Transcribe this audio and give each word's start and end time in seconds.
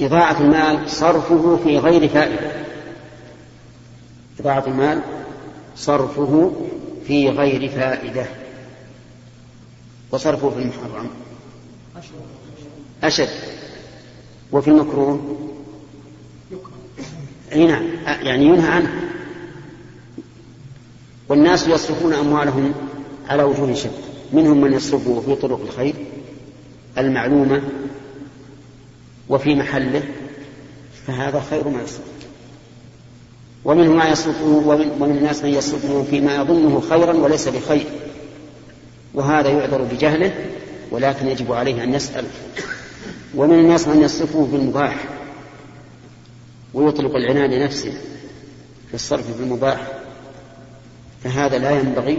إضاعة 0.00 0.40
المال 0.40 0.90
صرفه 0.90 1.58
في 1.64 1.78
غير 1.78 2.08
فائدة. 2.08 2.50
إضاعة 4.40 4.66
المال 4.66 5.02
صرفه 5.76 6.52
في 7.06 7.28
غير 7.28 7.68
فائدة. 7.68 8.26
وصرفه 10.12 10.50
في 10.50 10.58
المحرم. 10.58 11.10
أشد. 13.04 13.28
وفي 14.52 14.68
المكروه. 14.68 15.36
أي 17.52 17.66
نعم. 17.66 17.84
يعني 18.22 18.44
ينهى 18.44 18.68
عنه. 18.68 19.10
والناس 21.28 21.68
يصرفون 21.68 22.12
أموالهم 22.12 22.74
على 23.28 23.42
وجوه 23.42 23.74
شتى 23.74 23.90
منهم 24.32 24.60
من 24.60 24.72
يصرفه 24.72 25.20
في 25.20 25.34
طرق 25.34 25.60
الخير. 25.60 25.94
المعلومة. 26.98 27.62
وفي 29.28 29.54
محله 29.54 30.02
فهذا 31.06 31.42
خير 31.50 31.68
ما 31.68 31.82
يصرف 31.82 32.16
ومنهم 33.66 33.96
ما 33.96 34.08
يصرفه 34.08 34.44
ومن, 34.44 34.90
ومن 35.00 35.16
الناس 35.16 35.42
من 35.42 35.54
يصرفه 35.54 36.02
فيما 36.10 36.36
يظنه 36.36 36.80
خيرا 36.80 37.12
وليس 37.12 37.48
بخير. 37.48 37.86
وهذا 39.14 39.48
يعذر 39.48 39.82
بجهله 39.82 40.34
ولكن 40.90 41.26
يجب 41.26 41.52
عليه 41.52 41.82
أن 41.82 41.94
يسأل. 41.94 42.24
ومن 43.34 43.58
الناس 43.58 43.88
من 43.88 44.02
يصرفه 44.02 44.46
في 44.50 44.56
المباح 44.56 44.96
ويطلق 46.74 47.16
العنان 47.16 47.50
لنفسه 47.50 47.92
في 48.88 48.94
الصرف 48.94 49.36
في 49.36 49.42
المباح 49.42 49.80
فهذا 51.24 51.58
لا 51.58 51.70
ينبغي 51.70 52.18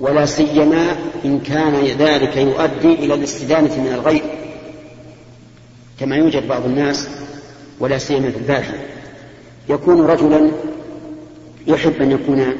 ولا 0.00 0.26
سيما 0.26 0.96
إن 1.24 1.40
كان 1.40 1.74
ذلك 1.84 2.36
يؤدي 2.36 2.94
إلى 2.94 3.14
الاستدانة 3.14 3.80
من 3.80 3.92
الغير. 3.94 4.37
كما 6.00 6.16
يوجد 6.16 6.48
بعض 6.48 6.64
الناس 6.64 7.08
ولا 7.80 7.98
سيما 7.98 8.30
في 8.30 8.36
الباحث 8.36 8.74
يكون 9.68 10.00
رجلا 10.06 10.50
يحب 11.66 12.02
أن 12.02 12.10
يكون 12.10 12.54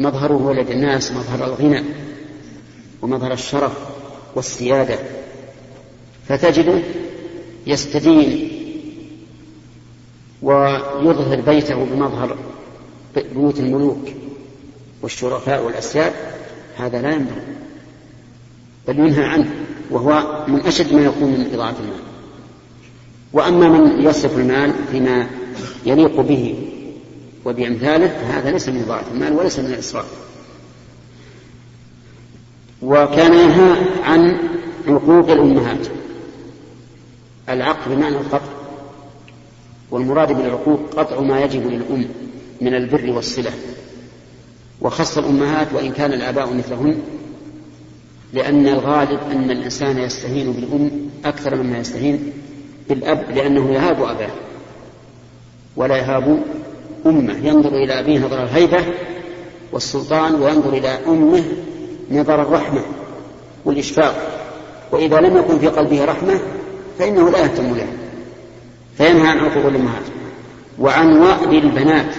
مظهره 0.00 0.52
لدى 0.52 0.72
الناس 0.72 1.12
مظهر 1.12 1.44
الغنى 1.44 1.84
ومظهر 3.02 3.32
الشرف 3.32 3.72
والسيادة. 4.34 4.98
فتجده 6.28 6.78
يستدين 7.66 8.48
ويظهر 10.42 11.40
بيته 11.40 11.84
بمظهر 11.84 12.36
بيوت 13.34 13.60
الملوك 13.60 14.08
والشرفاء 15.02 15.64
والأسياد. 15.64 16.12
هذا 16.76 17.02
لا 17.02 17.10
ينبغي 17.10 17.42
بل 18.88 18.98
ينهى 18.98 19.24
عنه 19.24 19.50
وهو 19.90 20.44
من 20.48 20.60
أشد 20.60 20.94
ما 20.94 21.04
يكون 21.04 21.28
من 21.28 21.50
إضاعة 21.54 21.74
المال. 21.80 22.11
وأما 23.32 23.68
من 23.68 24.02
يصرف 24.02 24.38
المال 24.38 24.72
فيما 24.90 25.26
يليق 25.86 26.20
به 26.20 26.54
وبأمثاله 27.44 28.08
فهذا 28.08 28.50
ليس 28.50 28.68
من 28.68 28.82
إضاعة 28.82 29.04
المال 29.14 29.32
وليس 29.32 29.58
من 29.58 29.66
الإسراف. 29.66 30.06
وكان 32.82 33.34
ينهى 33.34 33.76
عن 34.02 34.38
عقوق 34.88 35.30
الأمهات 35.30 35.86
العقد 37.48 37.90
بمعنى 37.90 38.16
القطع 38.16 38.52
والمراد 39.90 40.32
بالعقوق 40.32 40.80
قطع 40.96 41.20
ما 41.20 41.40
يجب 41.40 41.66
للأم 41.66 42.04
من 42.60 42.74
البر 42.74 43.10
والصلة. 43.10 43.50
وخص 44.80 45.18
الأمهات 45.18 45.68
وإن 45.74 45.92
كان 45.92 46.12
الآباء 46.12 46.54
مثلهن 46.54 47.00
لأن 48.32 48.68
الغالب 48.68 49.20
أن 49.32 49.50
الإنسان 49.50 49.98
يستهين 49.98 50.52
بالأم 50.52 50.90
أكثر 51.24 51.62
مما 51.62 51.78
يستهين 51.78 52.32
بالأب 52.94 53.24
لأنه 53.34 53.72
يهاب 53.72 54.02
أباه 54.02 54.30
ولا 55.76 55.96
يهاب 55.96 56.42
أمه. 57.06 57.36
ينظر 57.42 57.68
إلى 57.68 58.00
أبيه 58.00 58.18
نظر 58.18 58.42
الهيبة 58.42 58.84
والسلطان 59.72 60.34
وينظر 60.34 60.72
إلى 60.72 60.88
أمه 60.88 61.44
نظر 62.10 62.42
الرحمة 62.42 62.82
والإشفاق. 63.64 64.14
وإذا 64.90 65.20
لم 65.20 65.36
يكن 65.36 65.58
في 65.58 65.68
قلبه 65.68 66.04
رحمة 66.04 66.40
فإنه 66.98 67.30
لا 67.30 67.38
يهتم 67.38 67.74
له 67.74 67.86
فينهى 68.96 69.28
عن 69.28 69.38
عقوق 69.38 69.66
الأمهات. 69.66 70.04
وعن 70.78 71.18
وأد 71.18 71.52
البنات 71.52 72.14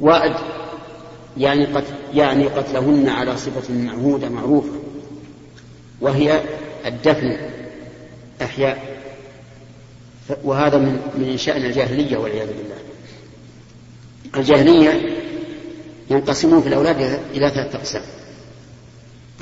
وأد 0.00 0.34
يعني 1.36 1.64
قتل 1.66 1.94
يعني 2.14 2.46
قتلهن 2.46 3.08
على 3.08 3.36
صفة 3.36 3.74
معهودة 3.74 4.28
معروفة 4.28 4.72
وهي 6.00 6.40
الدفن. 6.86 7.36
أحياء. 8.42 8.98
وهذا 10.44 10.78
من 10.78 11.00
من 11.18 11.36
شأن 11.36 11.64
الجاهلية 11.64 12.16
والعياذ 12.16 12.46
بالله. 12.46 12.78
الجاهلية 14.36 15.16
ينقسمون 16.10 16.62
في 16.62 16.68
الأولاد 16.68 17.20
إلى 17.34 17.50
ثلاثة 17.50 17.78
أقسام. 17.78 18.02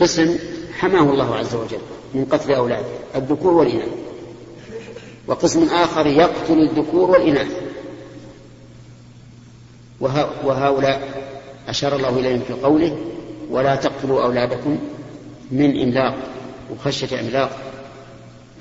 قسم 0.00 0.38
حماه 0.78 1.02
الله 1.02 1.36
عز 1.36 1.54
وجل 1.54 1.80
من 2.14 2.24
قتل 2.24 2.52
أولاده 2.52 2.86
الذكور 3.14 3.52
والإناث. 3.52 3.88
وقسم 5.26 5.68
آخر 5.68 6.06
يقتل 6.06 6.58
الذكور 6.58 7.10
والإناث. 7.10 7.50
وهؤلاء 10.44 11.26
أشار 11.68 11.96
الله 11.96 12.08
إليهم 12.08 12.40
في 12.40 12.52
قوله 12.52 12.98
ولا 13.50 13.76
تقتلوا 13.76 14.22
أولادكم 14.22 14.78
من 15.50 15.82
إملاق 15.82 16.16
وخشية 16.70 17.20
إملاق 17.20 17.58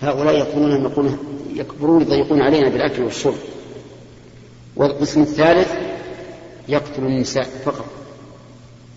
هؤلاء 0.02 0.36
يقولون 0.36 0.82
يقولون 0.82 1.18
يكبرون 1.56 2.02
يضيقون 2.02 2.42
علينا 2.42 2.70
بالأكل 2.70 3.04
والشرب. 3.04 3.36
والقسم 4.76 5.22
الثالث 5.22 5.74
يقتل 6.68 7.04
النساء 7.04 7.44
فقط 7.66 7.86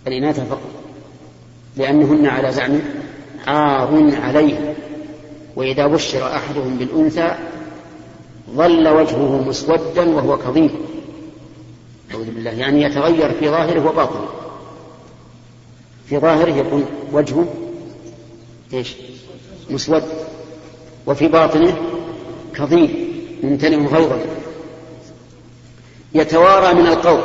الإناث 0.07 0.41
فقط 0.41 0.71
لأنهن 1.77 2.27
على 2.27 2.53
زعم 2.53 2.81
عار 3.47 4.15
عليه. 4.23 4.75
وإذا 5.57 5.87
بشر 5.87 6.37
أحدهم 6.37 6.79
بالأنثى 6.79 7.35
ظل 8.51 8.89
وجهه 8.89 9.43
مسودا 9.49 10.09
وهو 10.09 10.39
كظيم. 10.39 10.71
أعوذ 12.11 12.31
بالله 12.31 12.51
يعني 12.51 12.83
يتغير 12.83 13.33
في 13.33 13.49
ظاهره 13.49 13.89
وباطنه. 13.89 14.29
في 16.09 16.19
ظاهره 16.19 16.51
يكون 16.51 16.85
وجهه 17.13 17.47
إيش؟ 18.73 18.97
مسود. 19.71 20.03
وفي 21.09 21.29
باطنه 21.29 21.77
كظيم 22.55 23.13
ممتلئ 23.43 23.77
غيظا 23.77 24.19
يتوارى 26.15 26.75
من 26.75 26.87
القوم 26.87 27.23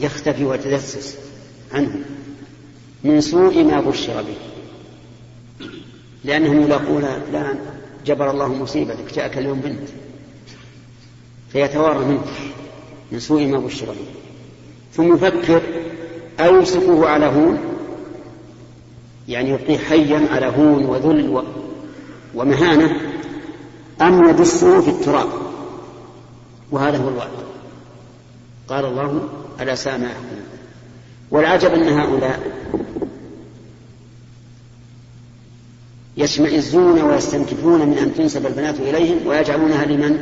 يختفي 0.00 0.44
ويتدسس 0.44 1.18
عنه 1.72 2.00
من 3.04 3.20
سوء 3.20 3.64
ما 3.64 3.80
بشر 3.80 4.22
به. 4.22 4.36
لأنهم 6.24 6.62
يلاقون 6.62 7.02
فلان 7.30 7.58
جبر 8.06 8.30
الله 8.30 8.48
مصيبتك 8.48 9.14
جاءك 9.14 9.38
اليوم 9.38 9.60
بنت. 9.60 9.88
فيتوارى 11.52 11.98
منه 11.98 12.24
من 13.12 13.20
سوء 13.20 13.46
ما 13.46 13.58
بشر 13.58 13.86
به. 13.86 14.06
ثم 14.92 15.14
يفكر 15.14 15.62
أيمسكه 16.40 17.08
على 17.08 17.26
هون 17.26 17.58
يعني 19.28 19.50
يبقيه 19.50 19.78
حيا 19.78 20.28
على 20.30 20.46
هون 20.46 20.84
وذل 20.84 21.44
ومهانة 22.34 23.00
أم 24.02 24.28
يدسه 24.28 24.80
في 24.80 24.90
التراب؟ 24.90 25.28
وهذا 26.70 26.98
هو 26.98 27.08
الوعد. 27.08 27.28
قال 28.68 28.84
الله 28.84 29.28
ألا 29.60 29.74
ساء 29.74 29.98
ما 29.98 30.10
والعجب 31.30 31.70
أن 31.70 31.88
هؤلاء 31.88 32.40
يشمئزون 36.16 37.00
ويستنكفون 37.00 37.88
من 37.88 37.98
أن 37.98 38.14
تنسب 38.14 38.46
البنات 38.46 38.80
إليهم 38.80 39.26
ويجعلونها 39.26 39.84
لمن؟ 39.84 40.18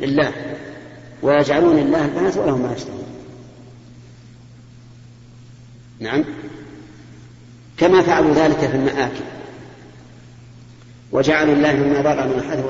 لله. 0.00 0.32
ويجعلون 1.22 1.78
الله 1.78 2.04
البنات 2.04 2.36
ولهم 2.36 2.62
ما 2.62 2.72
يشتهون. 2.72 3.04
نعم. 6.00 6.24
كما 7.78 8.02
فعلوا 8.02 8.34
ذلك 8.34 8.58
في 8.58 8.76
المآكل. 8.76 9.24
وجعلوا 11.12 11.54
الله 11.54 11.72
مما 11.72 12.02
ذرأ 12.02 12.26
من 12.26 12.38
الحرث 12.38 12.64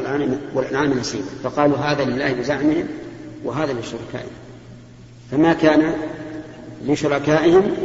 والأنعام 0.55 0.99
نصيبا 0.99 1.25
فقالوا 1.45 1.77
هذا 1.77 2.05
لله 2.05 2.33
بزعمهم 2.33 2.89
وهذا 3.45 3.73
لشركائهم. 3.73 4.31
فما 5.31 5.53
كان 5.53 5.95
لشركائهم 6.87 7.77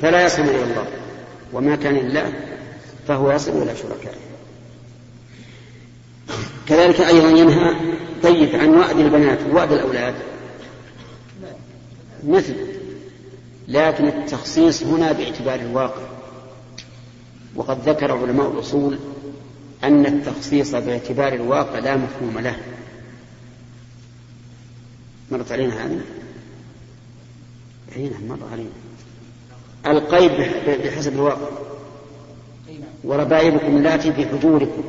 فلا 0.00 0.26
يصل 0.26 0.42
إلى 0.42 0.62
الله. 0.62 0.86
وما 1.52 1.76
كان 1.76 1.94
لله 1.94 2.32
فهو 3.08 3.32
يصل 3.32 3.62
إلى 3.62 3.76
شركائه. 3.76 4.18
كذلك 6.68 7.00
أيضا 7.00 7.28
ينهى 7.28 7.74
طيب 8.22 8.56
عن 8.56 8.68
وأد 8.68 8.98
البنات 8.98 9.38
ووأد 9.52 9.72
الأولاد. 9.72 10.14
مثل 12.24 12.54
لكن 13.68 14.08
التخصيص 14.08 14.82
هنا 14.82 15.12
باعتبار 15.12 15.60
الواقع. 15.60 16.02
وقد 17.56 17.88
ذكر 17.88 18.12
علماء 18.12 18.52
الأصول 18.52 18.98
أن 19.84 20.06
التخصيص 20.06 20.74
باعتبار 20.74 21.32
الواقع 21.32 21.78
لا 21.78 21.96
مفهوم 21.96 22.38
له. 22.38 22.56
مرت 25.30 25.52
علينا 25.52 25.86
هذه؟ 25.86 26.00
اي 27.96 28.08
نعم 28.08 28.28
مر 28.28 28.38
علينا. 28.52 28.70
القيد 29.86 30.32
بحسب 30.84 31.12
الواقع. 31.12 31.48
وربائبكم 33.04 33.76
اللاتي 33.76 34.12
في 34.12 34.26
حجوركم 34.26 34.82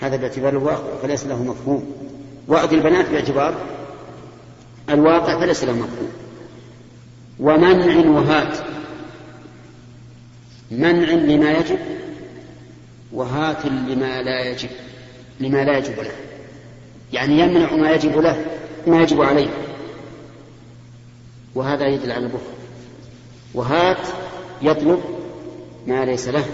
هذا 0.00 0.16
باعتبار 0.16 0.52
الواقع 0.52 0.96
فليس 1.02 1.26
له 1.26 1.42
مفهوم. 1.42 1.92
وأد 2.48 2.72
البنات 2.72 3.10
باعتبار 3.10 3.54
الواقع 4.90 5.40
فليس 5.40 5.64
له 5.64 5.72
مفهوم. 5.72 6.10
ومنع 7.40 8.10
وهات 8.10 8.58
منع 10.70 11.10
لما 11.10 11.50
يجب 11.50 11.78
وهات 13.12 13.66
لما 13.66 14.22
لا 14.22 14.50
يجب 14.50 14.68
لما 15.40 15.64
لا 15.64 15.78
يجب 15.78 16.00
له. 16.00 16.12
يعني 17.12 17.38
يمنع 17.38 17.76
ما 17.76 17.90
يجب 17.90 18.18
له 18.18 18.44
ما 18.86 19.02
يجب 19.02 19.22
عليه. 19.22 19.48
وهذا 21.54 21.86
يدل 21.86 22.12
على 22.12 22.24
البخل. 22.24 22.40
وهات 23.54 24.06
يطلب 24.62 25.00
ما 25.86 26.04
ليس 26.04 26.28
له. 26.28 26.44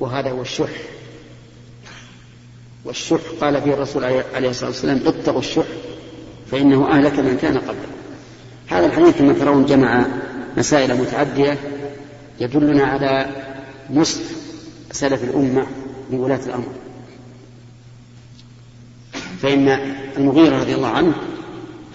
وهذا 0.00 0.30
هو 0.30 0.42
الشح. 0.42 0.70
والشح 2.84 3.20
قال 3.40 3.62
فيه 3.62 3.74
الرسول 3.74 4.04
عليه 4.04 4.50
الصلاة 4.50 4.70
والسلام 4.70 5.00
اتقوا 5.06 5.38
الشح 5.38 5.66
فإنه 6.50 6.90
أهلك 6.90 7.18
من 7.18 7.38
كان 7.42 7.58
قبله. 7.58 7.88
هذا 8.66 8.86
الحديث 8.86 9.18
كما 9.18 9.32
ترون 9.32 9.64
جمع 9.64 10.06
مسائل 10.56 10.94
متعدية 11.00 11.58
يدلنا 12.40 12.84
على 12.84 13.26
نصح 13.90 14.37
سلف 14.90 15.24
الأمة 15.24 15.66
لولاة 16.12 16.40
الأمر. 16.46 16.66
فإن 19.42 19.68
المغيرة 20.16 20.60
رضي 20.60 20.74
الله 20.74 20.88
عنه 20.88 21.12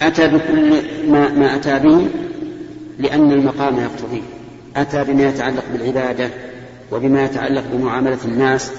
أتى 0.02 0.28
بكل 0.28 0.82
ما, 1.08 1.28
ما 1.28 1.56
أتى 1.56 1.78
به 1.78 2.08
لأن 2.98 3.32
المقام 3.32 3.78
يقتضيه. 3.78 4.22
أتى 4.76 5.04
بما 5.04 5.28
يتعلق 5.28 5.64
بالعبادة 5.72 6.30
وبما 6.92 7.24
يتعلق 7.24 7.64
بمعاملة 7.72 8.18
الناس 8.24 8.72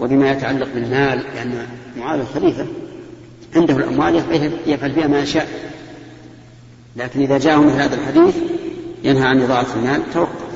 وبما 0.00 0.30
يتعلق 0.30 0.68
بالمال 0.74 1.24
لأن 1.34 1.66
معاوية 1.96 2.22
الخليفة 2.22 2.66
عنده 3.56 3.76
الأموال 3.76 4.22
يفعل 4.66 4.92
بها 4.92 5.06
ما 5.06 5.20
يشاء. 5.20 5.48
لكن 6.96 7.20
إذا 7.20 7.38
جاءه 7.38 7.60
مثل 7.60 7.76
هذا 7.76 7.94
الحديث 7.94 8.36
ينهى 9.04 9.26
عن 9.26 9.42
إضاعة 9.42 9.66
المال 9.76 10.02
توقف. 10.14 10.50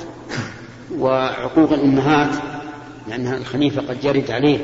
وعقوق 0.98 1.72
الأمهات 1.72 2.53
لأن 3.08 3.26
الخليفة 3.26 3.82
قد 3.82 4.00
جرد 4.00 4.30
عليه 4.30 4.58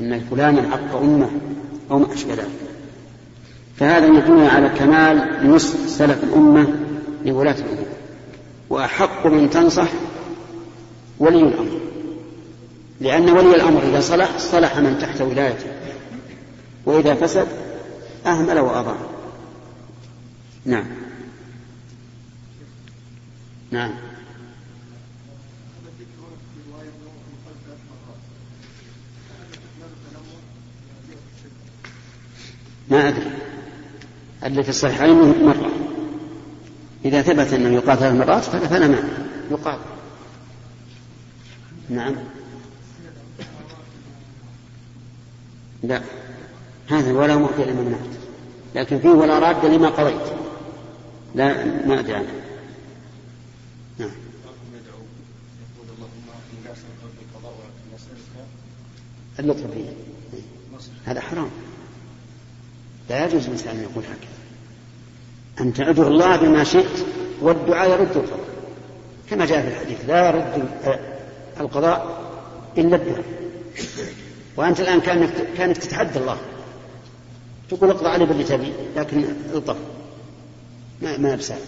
أن 0.00 0.20
فلانا 0.30 0.60
عق 0.60 0.96
أمة 0.96 1.30
أو 1.90 1.98
ما 1.98 2.12
أشبه 2.14 2.34
ذلك. 2.34 2.46
فهذا 3.76 4.06
يدل 4.06 4.46
على 4.46 4.68
كمال 4.68 5.50
نصح 5.50 5.78
سلف 5.86 6.24
الأمة 6.24 6.68
لولاة 7.24 7.54
الأمور 7.58 7.86
وأحق 8.70 9.26
من 9.26 9.50
تنصح 9.50 9.88
ولي 11.18 11.38
الأمر. 11.38 11.80
لأن 13.00 13.30
ولي 13.30 13.56
الأمر 13.56 13.82
إذا 13.82 14.00
صلح 14.00 14.38
صلح 14.38 14.78
من 14.78 14.98
تحت 14.98 15.20
ولايته. 15.20 15.66
وإذا 16.86 17.14
فسد 17.14 17.48
أهمل 18.26 18.58
وأضاع. 18.58 18.96
نعم. 20.64 20.86
نعم. 23.70 23.90
ما 32.90 33.08
أدري. 33.08 33.30
اللي 34.44 34.62
في 34.62 34.68
الصحيحين 34.68 35.44
مرة. 35.44 35.70
إذا 37.04 37.22
ثبت 37.22 37.52
أنه 37.52 37.74
يقال 37.74 37.98
ثلاث 37.98 38.14
مرات 38.14 38.44
فلا 38.44 38.88
معنى 38.88 39.08
يقال. 39.50 39.78
نعم. 41.88 42.14
لا. 45.82 46.02
هذا 46.88 47.12
ولا 47.12 47.36
معطي 47.36 47.64
لما 47.64 47.82
منعت 47.82 48.16
لكن 48.74 48.98
فيه 48.98 49.08
ولا 49.08 49.38
راد 49.38 49.64
لما 49.64 49.88
قضيت. 49.88 50.32
لا 51.34 51.64
ما 51.64 52.00
أدري 52.00 52.14
عنه. 52.14 52.32
نعم. 53.98 54.10
اللطف 59.38 59.60
فيه. 59.60 59.90
هذا 61.04 61.20
حرام. 61.20 61.50
لا 63.10 63.24
يجوز 63.24 63.46
الإنسان 63.46 63.76
أن 63.76 63.82
يقول 63.82 64.04
هكذا 64.04 64.36
أن 65.60 65.72
تدعو 65.72 66.08
الله 66.08 66.36
بما 66.36 66.64
شئت 66.64 67.06
والدعاء 67.40 67.90
يرد 67.90 68.16
القضاء. 68.16 68.46
كما 69.30 69.46
جاء 69.46 69.62
في 69.62 69.68
الحديث 69.68 69.98
لا 70.08 70.28
يرد 70.28 70.68
القضاء 71.60 72.20
إلا 72.78 72.96
الدعاء. 72.96 73.24
وأنت 74.56 74.80
الآن 74.80 75.00
كأنك, 75.00 75.30
كأنك 75.56 75.76
تتحدى 75.76 76.18
الله. 76.18 76.36
تقول 77.70 77.90
اقضى 77.90 78.08
علي 78.08 78.26
باللي 78.26 78.44
تبي 78.44 78.72
لكن 78.96 79.24
الطف. 79.54 79.76
ما 81.02 81.16
ما 81.16 81.34
بسال 81.34 81.58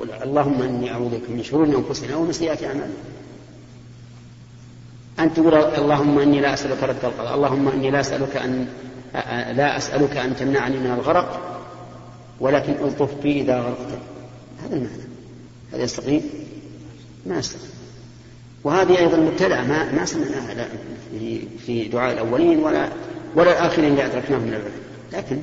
قل 0.00 0.10
اللهم 0.10 0.62
إني 0.62 0.92
أعوذ 0.92 1.08
بك 1.08 1.30
من 1.30 1.42
شرور 1.42 1.66
أنفسنا 1.66 2.16
ومن 2.16 2.32
سيئات 2.32 2.64
أعمالنا. 2.64 2.94
أن 5.18 5.34
تقول 5.34 5.54
اللهم 5.54 6.18
إني 6.18 6.40
لا 6.40 6.54
أسألك 6.54 6.82
رد 6.82 7.04
القضاء 7.04 7.34
اللهم 7.34 7.68
إني 7.68 7.90
لا 7.90 8.00
أسألك 8.00 8.36
أن 8.36 8.68
لا 9.52 9.76
أسألك 9.76 10.16
أن 10.16 10.36
تمنعني 10.36 10.78
من 10.78 10.90
الغرق 10.90 11.60
ولكن 12.40 12.72
ألطف 12.72 13.14
بي 13.22 13.40
إذا 13.40 13.60
غرقت. 13.60 13.98
هذا 14.64 14.76
المعنى. 14.76 15.02
هذا 15.72 15.82
يستقيم؟ 15.82 16.22
ما 17.26 17.38
يستقيم. 17.38 17.70
وهذه 18.64 18.98
أيضا 18.98 19.16
مبتدعة 19.16 19.64
ما 19.64 19.92
ما 19.92 20.04
سمعناها 20.04 20.68
في 21.66 21.88
دعاء 21.92 22.12
الأولين 22.12 22.58
ولا 22.58 22.88
ولا 23.34 23.52
الآخرين 23.52 23.90
اللي 23.90 24.06
أدركناهم 24.06 24.42
من 24.42 24.48
العلم 24.48 24.72
لكن 25.12 25.42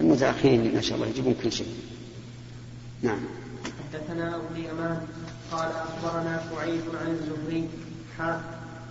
المتأخرين 0.00 0.74
ما 0.74 0.80
شاء 0.80 0.96
الله 0.96 1.08
يجيبون 1.08 1.34
كل 1.42 1.52
شيء. 1.52 1.66
نعم. 3.02 3.18
حدثنا 3.92 4.36
أبو 4.36 4.44
اليمان 4.54 5.00
قال 5.52 5.68
أخبرنا 5.70 6.42
شعيب 6.50 6.82
عن 7.00 7.10
الزهري 7.10 7.68
حاء 8.18 8.40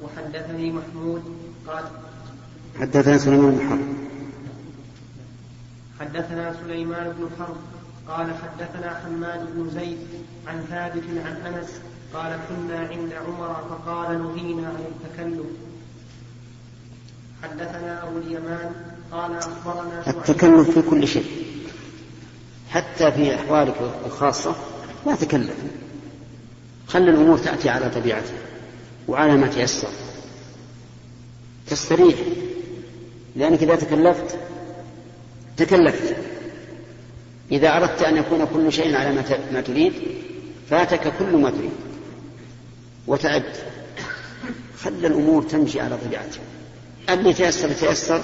وحدثني 0.02 0.72
محمود 0.72 1.24
قال 1.68 1.84
حدثنا 2.80 3.18
سليمان 3.18 3.52
بن 3.52 3.70
حرب. 3.70 3.96
حدثنا 6.00 6.56
سليمان 6.64 7.14
بن 7.20 7.30
حرب. 7.40 7.56
قال 8.08 8.28
حدثنا 8.44 9.00
حماد 9.06 9.56
بن 9.56 9.70
زيد 9.70 9.98
عن 10.48 10.66
ثابت 10.70 11.04
عن 11.26 11.54
أنس. 11.54 11.70
قال 12.14 12.40
كنا 12.50 12.80
عند 12.80 13.14
عمر 13.14 13.56
فقال 13.70 14.24
نهينا 14.24 14.68
عن 14.68 14.76
التكلف 14.76 15.46
حدثنا 17.44 18.04
أبو 18.04 18.18
اليمان. 18.18 18.72
قال 19.12 19.36
أخبرنا 19.36 20.04
التكلف 20.08 20.70
في 20.70 20.90
كل 20.90 21.08
شيء. 21.08 21.46
حتى 22.70 23.12
في 23.12 23.36
أحوالك 23.36 23.76
الخاصة 24.06 24.56
لا 25.06 25.16
تكلف 25.16 25.56
خلي 26.88 27.10
الأمور 27.10 27.38
تأتي 27.38 27.70
على 27.70 27.90
طبيعتها 27.90 28.40
وعلى 29.08 29.38
ما 29.38 29.48
تيسر. 29.48 29.88
تستريح. 31.68 32.16
لأنك 33.36 33.64
إذا 33.64 33.76
تكلفت 33.76 34.38
تكلفت. 35.58 36.16
إذا 37.52 37.78
أردت 37.78 38.02
أن 38.02 38.18
يكون 38.18 38.46
كل 38.54 38.74
شيء 38.74 38.96
على 38.96 39.24
ما 39.52 39.62
تريد 39.62 39.94
فاتك 40.70 41.14
كل 41.20 41.38
ما 41.38 41.50
تريد. 41.50 41.72
وتعبت 43.08 43.64
خلى 44.84 45.08
الأمور 45.08 45.44
تمشي 45.44 45.80
على 45.80 45.98
طبيعتها. 46.06 46.42
اللي 47.10 47.34
تيسر 47.34 47.70
تيسر. 47.70 48.22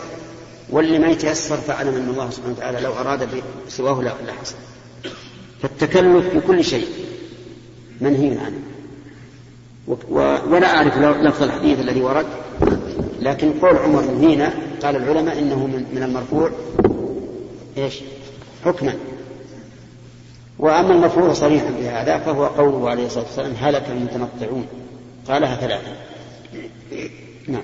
واللي 0.70 1.00
ما 1.00 1.08
يتيسر 1.08 1.58
فاعلم 1.58 1.96
أن 1.96 2.10
الله 2.10 2.30
سبحانه 2.30 2.54
وتعالى 2.54 2.80
لو 2.80 2.94
أراد 2.94 3.30
سواه 3.68 4.02
لحصل 4.02 4.56
فالتكلف 5.62 6.36
بكل 6.36 6.64
شيء 6.64 6.88
منهي 8.02 8.38
عنه. 8.38 8.62
ولا 10.48 10.76
أعرف 10.78 10.98
لفظ 10.98 11.44
الحديث 11.44 11.80
الذي 11.80 12.02
ورد 12.02 12.26
لكن 13.20 13.54
قول 13.54 13.78
عمر 13.78 14.02
نهينا 14.02 14.54
قال 14.84 14.96
العلماء 14.96 15.40
إنه 15.40 15.68
من 15.68 16.04
المرفوع. 16.04 16.50
إيش؟ 17.78 18.02
حكما. 18.66 18.94
وأما 20.60 20.94
المرفوع 20.94 21.34
صريحا 21.34 21.72
بهذا 21.72 22.18
فهو 22.18 22.46
قوله 22.46 22.90
عليه 22.90 23.06
الصلاة 23.06 23.24
والسلام 23.24 23.54
هلك 23.60 23.90
المتنطعون 23.90 24.66
قالها 25.28 25.56
ثلاثة. 25.56 25.96
نعم. 27.48 27.64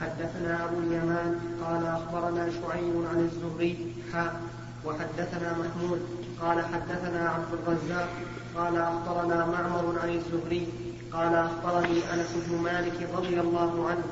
حدثنا 0.00 0.64
أبو 0.64 0.78
اليمان 0.78 1.38
قال 1.64 1.86
أخبرنا 1.86 2.48
شعيب 2.50 2.94
عن 3.10 3.28
الزهري. 3.32 3.92
حاء 4.12 4.40
وحدثنا 4.84 5.56
محمود. 5.58 6.00
قال 6.40 6.64
حدثنا 6.64 7.28
عبد 7.28 7.52
الرزاق. 7.52 8.08
قال 8.56 8.76
أخبرنا 8.76 9.46
معمر 9.46 9.94
عن 10.02 10.08
الزهري. 10.08 10.66
قال 11.12 11.34
أخبرني 11.34 11.98
أنس 12.14 12.28
بن 12.46 12.56
مالك 12.62 13.08
رضي 13.16 13.40
الله 13.40 13.86
عنه 13.88 14.02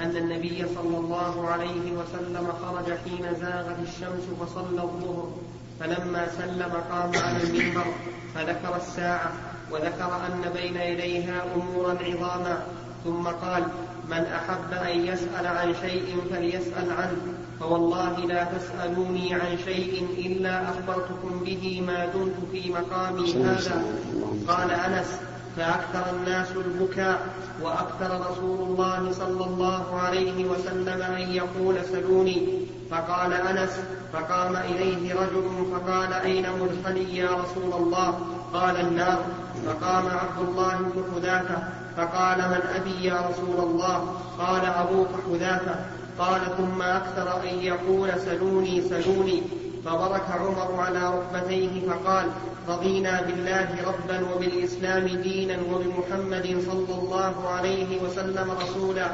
أن 0.00 0.16
النبي 0.16 0.66
صلى 0.74 0.96
الله 0.96 1.48
عليه 1.48 1.92
وسلم 1.92 2.48
خرج 2.62 2.84
حين 3.04 3.34
زاغت 3.40 3.78
الشمس 3.82 4.24
فصلى 4.40 4.82
الظهر. 4.82 5.28
فلما 5.80 6.26
سلم 6.38 6.72
قام 6.90 7.10
على 7.24 7.42
المنبر 7.42 7.84
فذكر 8.34 8.76
الساعة 8.76 9.32
وذكر 9.72 10.16
أن 10.26 10.50
بين 10.54 10.76
يديها 10.76 11.42
أمورا 11.54 11.98
عظاما. 12.00 12.62
ثم 13.04 13.26
قال 13.26 13.64
من 14.10 14.24
أحب 14.38 14.72
أن 14.72 15.06
يسأل 15.06 15.46
عن 15.46 15.74
شيء 15.74 16.16
فليسأل 16.30 16.92
عنه. 16.92 17.22
فوالله 17.60 18.18
لا 18.18 18.44
تسألوني 18.44 19.34
عن 19.34 19.58
شيء 19.64 20.06
إلا 20.18 20.70
أخبرتكم 20.70 21.44
به 21.44 21.84
ما 21.86 22.06
دمت 22.06 22.34
في 22.52 22.72
مقامي 22.72 23.34
هذا. 23.34 23.84
قال 24.48 24.70
أنس 24.70 25.06
فأكثر 25.56 26.16
الناس 26.16 26.48
البكاء 26.50 27.26
وأكثر 27.62 28.30
رسول 28.30 28.68
الله 28.68 29.12
صلى 29.12 29.44
الله 29.44 30.00
عليه 30.00 30.44
وسلم 30.44 31.02
أن 31.02 31.20
يقول 31.20 31.84
سلوني 31.84 32.66
فقال 32.90 33.32
أنس 33.32 33.80
فقام 34.12 34.56
إليه 34.56 35.14
رجل 35.14 35.66
فقال 35.72 36.12
أين 36.12 36.46
مرسلي 36.60 37.16
يا 37.16 37.30
رسول 37.30 37.82
الله؟ 37.82 38.18
قال 38.52 38.80
النار. 38.80 39.24
فقام 39.66 40.06
عبد 40.06 40.48
الله 40.48 40.76
بن 40.78 41.04
حذافة 41.14 41.58
فقال 41.96 42.38
من 42.38 42.60
أبي 42.76 43.04
يا 43.04 43.30
رسول 43.30 43.70
الله؟ 43.70 44.14
قال 44.38 44.64
أبوك 44.64 45.08
حذافة. 45.26 45.76
قال 46.18 46.40
ثم 46.56 46.82
أكثر 46.82 47.42
أن 47.42 47.58
يقول 47.60 48.20
سلوني 48.20 48.82
سلوني. 48.88 49.42
فبرك 49.84 50.28
عمر 50.30 50.80
على 50.80 51.12
ركبتيه 51.16 51.88
فقال 51.88 52.26
رضينا 52.68 53.22
بالله 53.22 53.68
ربا 53.86 54.18
وبالإسلام 54.34 55.06
دينا 55.06 55.56
وبمحمد 55.72 56.46
صلى 56.70 56.94
الله 57.02 57.34
عليه 57.48 58.02
وسلم 58.02 58.50
رسولا. 58.62 59.08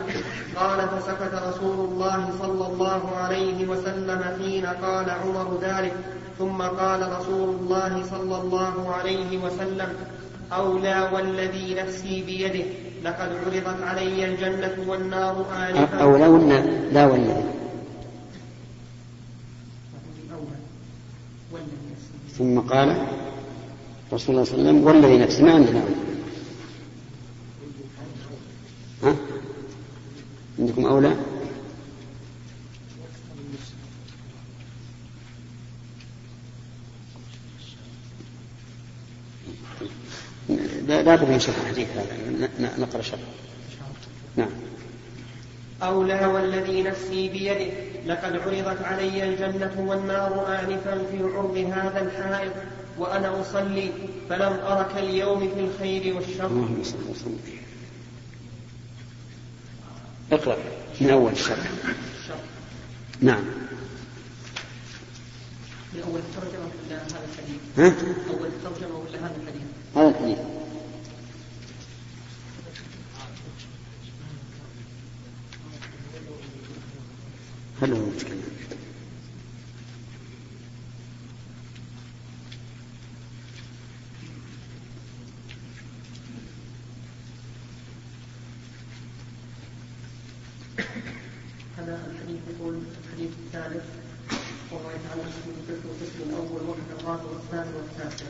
قال 0.57 0.79
فسكت 0.89 1.35
رسول 1.49 1.79
الله 1.89 2.29
صلى 2.43 2.67
الله 2.67 3.03
عليه 3.17 3.69
وسلم 3.69 4.21
حين 4.39 4.67
قال 4.67 5.11
عمر 5.11 5.59
ذلك. 5.62 5.93
ثم 6.39 6.62
قال 6.62 7.00
رسول 7.19 7.49
الله 7.49 8.03
صلى 8.11 8.37
الله 8.43 8.95
عليه 8.95 9.39
وسلم 9.45 9.89
أولى 10.53 11.09
والذي 11.12 11.75
نفسي 11.75 12.23
بيده 12.27 12.65
لقد 13.05 13.29
عرضت 13.45 13.83
علي 13.83 14.25
الجنة 14.25 14.77
والنار 14.89 15.45
آنفا. 15.69 16.03
أولى 16.03 16.27
ولا 16.29 16.61
لا 16.93 17.07
والذي 17.07 17.60
ثم 22.38 22.61
قال 22.61 23.07
رسول 24.12 24.35
الله 24.35 24.45
صلى 24.45 24.54
الله 24.54 24.69
عليه 24.69 24.78
وسلم 24.78 24.87
والذي 24.87 25.19
نفسي 25.19 25.42
ما 25.42 25.52
عندنا 25.52 25.85
ها؟ 29.02 29.16
عندكم 30.59 30.87
أولى؟ 30.87 31.16
لا 40.87 41.02
بد 41.02 41.28
من 41.28 41.40
شرح 41.40 41.57
الحديث 41.61 41.88
هذا 41.88 42.50
نقرأ 42.78 43.02
شرح 43.02 43.21
نعم. 44.37 44.70
أولى 45.82 46.26
والذي 46.26 46.82
نفسي 46.82 47.28
بيده 47.28 47.72
لقد 48.06 48.37
عرضت 48.37 48.82
علي 48.84 49.25
الجنة 49.25 49.75
والنار 49.78 50.46
آنفا 50.60 51.04
في 51.10 51.22
عرض 51.22 51.56
هذا 51.56 52.00
الحائط 52.02 52.52
وأنا 52.99 53.40
أصلي 53.40 53.90
فلم 54.28 54.52
أرك 54.52 54.96
اليوم 54.96 55.40
في 55.54 55.60
الخير 55.60 56.14
والشر 56.16 56.46
اللهم 56.46 56.82
صل 56.84 56.96
وسلم 57.10 57.38
اقرأ 60.32 60.56
من 61.00 61.10
أول 61.10 61.32
الشرح 61.32 61.70
نعم 63.20 63.44
من 65.94 66.02
أول 66.02 66.20
الترجمة 66.20 66.64
ولا 66.88 66.96
هذا 66.96 67.20
الحديث؟ 67.32 67.60
ها؟ 67.78 68.14
أول 68.30 68.46
الترجمة 68.49 68.99
ولا 68.99 69.18
هذا 69.18 69.37
الحديث؟ 69.42 69.62
هذا 69.96 70.08
الحديث 70.08 70.38
هل 77.82 77.92
هو 77.92 78.06
متكلم؟ 78.06 78.42
هذا 91.78 92.00
الحديث 92.12 92.40
يقول 92.50 92.75
الحديث 93.04 93.30
الثالث 93.46 93.84
والله 94.72 94.92
تعالى 95.08 95.22
مسلم 95.22 95.54
الفقه 95.60 95.88
والقسم 95.88 96.30
الأول 96.30 96.68
وقت 96.68 97.00
الرابع 97.00 97.25
والثاني 97.25 97.70
والتاسع 97.76 98.26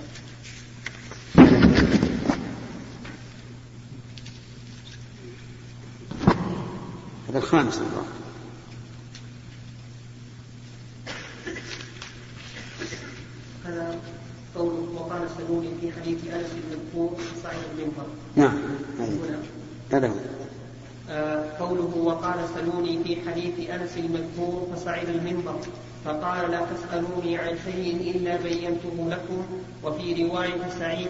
هذا 7.28 7.38
الخامس 7.50 7.78
الله 7.78 8.04
هذا 13.64 13.98
قوله 14.56 14.88
وقال 14.94 15.28
سلوني 15.38 15.68
في 15.80 15.92
حديث 15.92 16.18
أنس 16.34 16.46
المذكور 16.52 17.16
صعيد 17.42 17.58
المنبر 17.78 18.06
نعم. 18.36 18.58
هذا. 19.92 20.08
هو. 20.08 20.14
آه، 21.08 21.58
قوله 21.58 21.96
وقال 21.96 22.38
سلوني 22.54 23.04
في 23.04 23.30
حديث 23.30 23.70
أنس 23.70 23.96
المذكور 23.96 24.68
فصعد 24.74 25.08
المنبر. 25.08 25.56
فقال 26.04 26.50
لا 26.50 26.60
تسالوني 26.60 27.38
عن 27.38 27.56
شيء 27.64 28.14
إلا 28.16 28.36
بينته 28.36 29.08
لكم 29.10 29.46
وفي 29.84 30.24
رواية 30.24 30.68
سعيد 30.78 31.08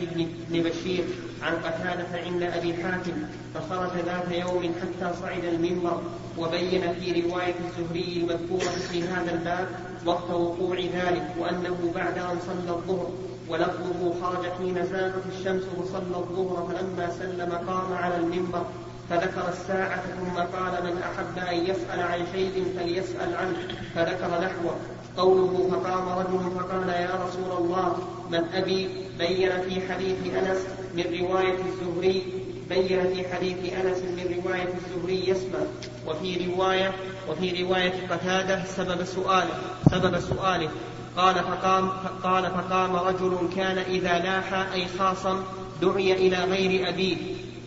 بن 0.50 0.62
بشير 0.62 1.04
عن 1.42 1.54
قتادة 1.54 2.20
عند 2.26 2.42
أبي 2.42 2.75
حاتم 2.75 3.12
فخرج 3.54 3.90
ذات 4.06 4.30
يوم 4.30 4.75
حتى 4.80 5.12
صعد 5.23 5.44
المنبر 5.44 6.00
وبين 6.38 6.94
في 6.94 7.23
رواية 7.23 7.54
الزهري 7.68 8.16
المذكورة 8.16 8.70
في 8.90 9.02
هذا 9.02 9.32
الباب 9.32 9.68
وقت 10.06 10.30
وقوع 10.30 10.76
ذلك 10.76 11.35
وأنه 11.38 11.92
بعد 11.94 12.18
أن 12.18 12.38
صلى 12.47 12.76
الظهر 12.76 13.11
ولفظه 13.49 14.14
خرج 14.23 14.47
حين 14.59 14.75
زالت 14.75 15.23
الشمس 15.38 15.62
وصلى 15.78 16.16
الظهر 16.16 16.68
فلما 16.68 17.11
سلم 17.18 17.52
قام 17.52 17.92
على 17.92 18.16
المنبر 18.16 18.64
فذكر 19.11 19.49
الساعة 19.49 20.02
ثم 20.21 20.37
قال 20.38 20.85
من 20.85 21.02
أحب 21.02 21.49
أن 21.49 21.67
يسأل 21.67 22.00
عن 22.00 22.26
شيء 22.33 22.64
فليسأل 22.79 23.37
عنه. 23.37 23.57
فذكر 23.95 24.26
نحوه. 24.26 24.76
قوله 25.17 25.71
فقام 25.71 26.09
رجل 26.09 26.50
فقال 26.61 26.88
يا 26.88 27.11
رسول 27.26 27.64
الله 27.64 27.99
من 28.31 28.45
أبي؟ 28.55 28.88
بين 29.19 29.50
في 29.50 29.93
حديث 29.93 30.35
أنس 30.35 30.59
من 30.95 31.05
رواية 31.21 31.59
الزهري. 31.59 32.23
بين 32.69 33.14
في 33.14 33.35
حديث 33.35 33.73
أنس 33.75 33.99
من 33.99 34.43
رواية 34.45 34.69
الزهري 34.75 35.29
يسمع. 35.29 35.61
وفي 36.07 36.47
رواية 36.47 36.93
وفي 37.31 37.62
رواية 37.62 38.07
قتادة 38.11 38.64
سبب 38.64 39.05
سؤاله 39.05 39.55
سبب 39.90 40.21
سؤاله. 40.21 40.71
قال 41.17 41.35
فقام 41.35 41.88
قال 42.23 42.45
فقام 42.45 42.97
رجل 42.97 43.49
كان 43.57 43.79
إذا 43.79 44.19
لاح 44.19 44.73
أي 44.75 44.87
خاصم 44.99 45.43
دعي 45.83 46.12
إلى 46.12 46.37
غير 46.37 46.88
أبيه. 46.88 47.17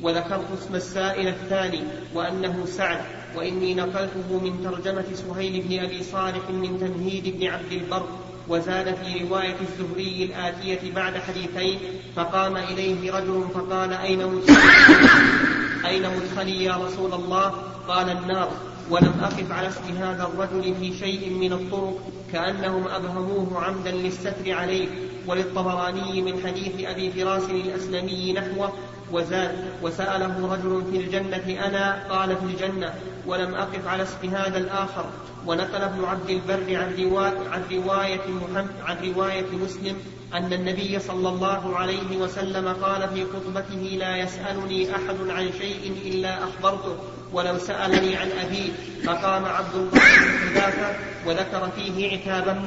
وذكرت 0.03 0.45
اسم 0.59 0.75
السائل 0.75 1.27
الثاني 1.27 1.83
وأنه 2.13 2.65
سعد 2.65 3.01
وإني 3.35 3.73
نقلته 3.73 4.39
من 4.43 4.63
ترجمة 4.63 5.05
سهيل 5.13 5.61
بن 5.61 5.79
أبي 5.79 6.03
صالح 6.03 6.49
من 6.49 6.79
تمهيد 6.79 7.39
بن 7.39 7.47
عبد 7.47 7.71
البر 7.71 8.07
وزاد 8.47 8.95
في 8.95 9.23
رواية 9.23 9.55
الزهري 9.61 10.23
الآتية 10.25 10.93
بعد 10.95 11.17
حديثين 11.17 11.79
فقام 12.15 12.57
إليه 12.57 13.11
رجل 13.11 13.45
فقال 13.53 13.93
أين 13.93 14.27
مدخلي؟ 14.27 15.09
أين 15.85 16.03
مدخلي 16.15 16.63
يا 16.63 16.75
رسول 16.75 17.13
الله؟ 17.13 17.49
قال 17.87 18.09
النار. 18.09 18.51
ولم 18.89 19.13
أقف 19.21 19.51
على 19.51 19.67
اسم 19.67 19.97
هذا 19.97 20.23
الرجل 20.23 20.75
في 20.79 20.97
شيء 20.97 21.29
من 21.29 21.53
الطرق 21.53 21.99
كأنهم 22.33 22.87
أبهموه 22.87 23.63
عمدا 23.63 23.91
للستر 23.91 24.51
عليه 24.51 24.87
وللطبراني 25.27 26.21
من 26.21 26.43
حديث 26.45 26.87
أبي 26.87 27.11
فراس 27.11 27.43
الأسلمي 27.49 28.33
نحوه 28.33 28.73
وزاد 29.11 29.55
وسأله 29.83 30.53
رجل 30.53 30.83
في 30.91 30.97
الجنة 30.97 31.65
أنا؟ 31.67 32.03
قال 32.09 32.37
في 32.37 32.45
الجنة. 32.45 32.93
ولم 33.27 33.55
أقف 33.55 33.87
على 33.87 34.03
اسم 34.03 34.29
هذا 34.35 34.57
الآخر. 34.57 35.05
ونقل 35.47 35.81
ابن 35.81 36.05
عبد 36.05 36.29
البر 36.29 36.77
عن 36.77 36.95
رواية, 36.99 37.49
عن 37.49 37.63
رواية, 37.71 38.27
محمد 38.27 38.67
عن 38.85 38.97
رواية 39.03 39.51
مسلم 39.63 39.95
أن 40.33 40.53
النبي 40.53 40.99
صلى 40.99 41.29
الله 41.29 41.77
عليه 41.77 42.17
وسلم 42.17 42.67
قال 42.67 43.09
في 43.09 43.25
خطبته 43.25 43.97
لا 43.99 44.17
يسألني 44.17 44.95
أحد 44.95 45.29
عن 45.29 45.49
شيء 45.59 46.01
إلا 46.05 46.43
أخبرته 46.43 46.97
ولو 47.33 47.57
سألني 47.57 48.15
عن 48.15 48.31
أبيه. 48.31 48.71
فقام 49.05 49.45
عبد 49.45 49.75
الله 49.75 50.69
بن 50.69 50.83
وذكر 51.25 51.69
فيه 51.75 52.11
عتابا 52.11 52.61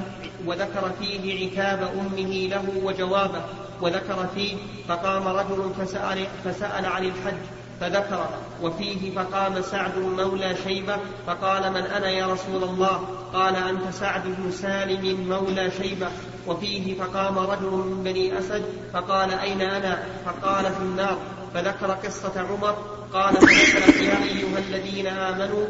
وذكر 0.47 0.91
فيه 1.01 1.47
عتاب 1.47 1.81
أمه 1.83 2.49
له 2.49 2.65
وجوابه 2.85 3.45
وذكر 3.81 4.27
فيه 4.35 4.57
فقام 4.89 5.29
رجل 5.29 5.71
فسأل, 5.79 6.27
فسأل 6.45 6.87
عن 6.87 7.05
الحج. 7.05 7.43
فذكر 7.81 8.27
وفيه 8.63 9.15
فقام 9.15 9.63
سعد 9.63 9.99
مولى 9.99 10.57
شيبة 10.65 10.97
فقال 11.27 11.71
من 11.71 11.83
أنا 11.83 12.11
يا 12.11 12.27
رسول 12.27 12.65
الله؟ 12.65 13.01
قال 13.35 13.57
أنت 13.57 13.95
سعد 13.95 14.23
بن 14.25 14.51
سالم 14.51 15.29
مولى 15.29 15.71
شيبة. 15.83 16.09
وفيه 16.47 16.99
فقام 16.99 17.39
رجل 17.39 17.71
من 17.71 18.03
بني 18.05 18.39
أسد 18.39 18.65
فقال 18.93 19.31
أين 19.31 19.61
أنا؟ 19.61 20.03
فقال 20.25 20.65
في 20.65 20.81
النار. 20.81 21.19
فذكر 21.57 21.91
قصة 21.91 22.33
عمر 22.37 22.77
قال 23.13 23.37
فنزلت 23.37 23.97
يا 23.97 24.25
أيها 24.25 24.59
الذين 24.69 25.07
آمنوا. 25.07 25.65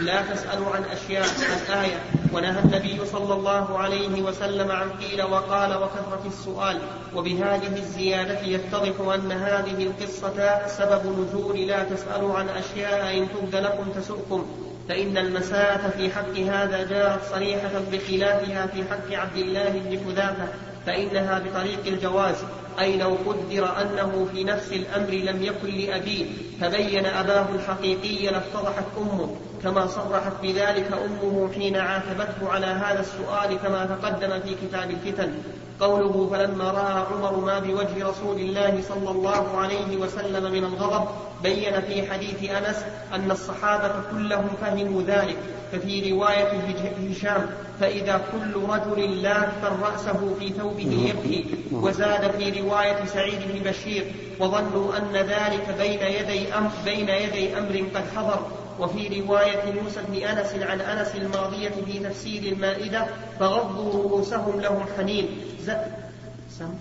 لا 0.00 0.22
تسألوا 0.22 0.66
عن 0.74 0.84
أشياء 0.84 1.26
الآية 1.68 2.00
ونهى 2.32 2.60
النبي 2.60 3.06
صلى 3.06 3.34
الله 3.34 3.78
عليه 3.78 4.22
وسلم 4.22 4.70
عن 4.70 4.90
قيل 4.90 5.22
وقال 5.22 5.74
وكثرة 5.74 6.22
السؤال. 6.26 6.78
وبهذه 7.14 7.76
الزيادة 7.76 8.40
يتضح 8.40 9.14
أن 9.14 9.32
هذه 9.32 9.82
القصة 9.82 10.66
سبب 10.66 11.02
نزول 11.20 11.58
لا 11.58 11.84
تسألوا 11.84 12.38
عن 12.38 12.48
أشياء 12.48 13.18
إن 13.18 13.28
تبد 13.28 13.56
لكم 13.56 14.00
تسؤكم. 14.00 14.46
فإن 14.88 15.18
المساءة 15.18 15.90
في 15.96 16.10
حق 16.10 16.36
هذا 16.36 16.86
جاءت 16.88 17.20
صريحة 17.30 17.72
بخلافها 17.92 18.66
في 18.66 18.84
حق 18.90 19.20
عبد 19.20 19.36
الله 19.36 19.68
بن 19.68 19.98
حذافة 20.04 20.48
فإنها 20.86 21.38
بطريق 21.38 21.86
الجواز. 21.86 22.36
أي 22.80 22.96
لو 22.96 23.16
قدر 23.26 23.80
أنه 23.82 24.28
في 24.32 24.44
نفس 24.44 24.72
الأمر 24.72 25.10
لم 25.10 25.42
يكن 25.42 25.68
لأبيه 25.78 26.26
فبين 26.60 27.06
أباه 27.06 27.46
الحقيقي 27.54 28.26
لافتضحت 28.26 28.84
أمه 28.98 29.36
كما 29.62 29.86
صرحت 29.86 30.32
بذلك 30.42 30.90
أمه 30.92 31.50
حين 31.54 31.76
عاتبته 31.76 32.48
على 32.48 32.66
هذا 32.66 33.00
السؤال 33.00 33.58
كما 33.62 33.86
تقدم 33.86 34.40
في 34.40 34.54
كتاب 34.54 34.90
الفتن. 34.90 35.32
قوله 35.80 36.28
فلما 36.32 36.70
رأى 36.70 37.04
عمر 37.12 37.40
ما 37.40 37.58
بوجه 37.58 38.08
رسول 38.08 38.38
الله 38.38 38.82
صلى 38.88 39.10
الله 39.10 39.58
عليه 39.58 39.96
وسلم 39.96 40.52
من 40.52 40.64
الغضب 40.64 41.08
بين 41.42 41.80
في 41.80 42.10
حديث 42.10 42.50
أنس 42.50 42.76
أن 43.14 43.30
الصحابة 43.30 43.92
كلهم 44.12 44.48
فهموا 44.60 45.02
ذلك 45.02 45.36
ففي 45.72 46.12
رواية 46.12 46.52
هشام 47.10 47.46
فإذا 47.80 48.20
كل 48.32 48.60
رجل 48.68 49.22
لاف 49.22 49.64
رأسه 49.82 50.34
في 50.38 50.48
ثوبه 50.48 51.12
يبكي 51.14 51.46
وزاد 51.72 52.30
في 52.30 52.60
رواية 52.60 52.65
سعيد 53.06 53.38
بن 53.52 53.70
بشير 53.70 54.12
وظنوا 54.40 54.96
أن 54.98 55.16
ذلك 55.16 55.74
بين 55.78 56.00
يدي 56.00 56.54
أمر 56.54 56.70
بين 56.84 57.08
يدي 57.08 57.58
أمر 57.58 57.84
قد 57.94 58.04
حضر. 58.16 58.46
وفي 58.80 59.20
رواية 59.20 59.72
موسى 59.82 60.00
بن 60.08 60.14
أنس 60.14 60.54
عن 60.54 60.80
أنس 60.80 61.14
الماضية 61.14 61.72
في 61.86 61.98
تفسير 61.98 62.52
المائدة 62.52 63.06
فغضوا 63.40 64.02
رؤوسهم 64.02 64.60
لهم 64.60 64.84
حنين. 64.96 65.28
سم 66.58 66.74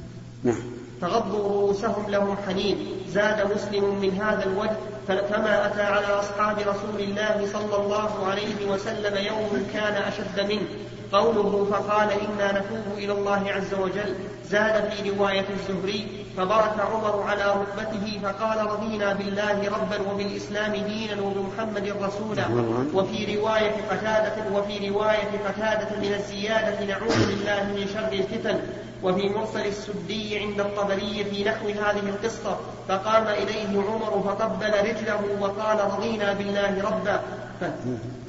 نعم. 0.44 0.64
فغضوا 1.02 1.50
رؤوسهم 1.50 2.10
لهم 2.10 2.38
حنين. 2.48 2.78
زاد 3.10 3.52
مسلم 3.56 4.00
من 4.02 4.22
هذا 4.22 4.44
الوجه 4.44 4.78
فما 5.08 5.66
أتى 5.66 5.82
على 5.82 6.06
أصحاب 6.06 6.60
رسول 6.60 7.00
الله 7.00 7.48
صلى 7.54 7.76
الله 7.84 8.26
عليه 8.26 8.66
وسلم 8.68 9.26
يوم 9.26 9.68
كان 9.74 9.94
أشد 9.94 10.52
منه. 10.52 10.68
قوله 11.12 11.68
فقال 11.72 12.10
إنا 12.12 12.52
نتوب 12.52 12.98
إلى 12.98 13.14
الله 13.14 13.52
عز 13.52 13.74
وجل 13.74 14.16
زاد 14.46 14.90
في 14.90 15.10
رواية 15.10 15.46
الزهري 15.50 16.26
فبرك 16.38 16.76
عمر 16.80 17.24
على 17.30 17.56
ركبته 17.62 18.20
فقال 18.24 18.72
رضينا 18.72 19.14
بالله 19.14 19.70
ربا 19.70 20.12
وبالإسلام 20.12 20.72
دينا 20.72 21.22
وبمحمد 21.22 21.94
رسولا. 22.02 22.46
وفي 22.94 23.38
رواية 23.38 23.76
قتادة 23.92 24.36
وفي 24.54 24.90
رواية 24.90 25.32
قتادة 25.48 25.90
من 26.02 26.14
الزيادة 26.14 26.86
نعوذ 26.86 27.28
بالله 27.28 27.64
من 27.64 27.88
شر 27.94 28.14
الفتن. 28.14 28.60
وفي 29.04 29.30
مرسل 29.30 29.66
السدي 29.66 30.40
عند 30.40 30.60
الطبري 30.60 31.26
في 31.32 31.44
نحو 31.44 31.68
هذه 31.68 32.10
القصة 32.10 32.58
فقام 32.88 33.28
إليه 33.28 33.82
عمر 33.82 34.24
فقبل 34.26 34.74
رجله 34.90 35.22
وقال 35.42 35.80
رضينا 35.94 36.34
بالله 36.34 36.82
ربا. 36.84 37.20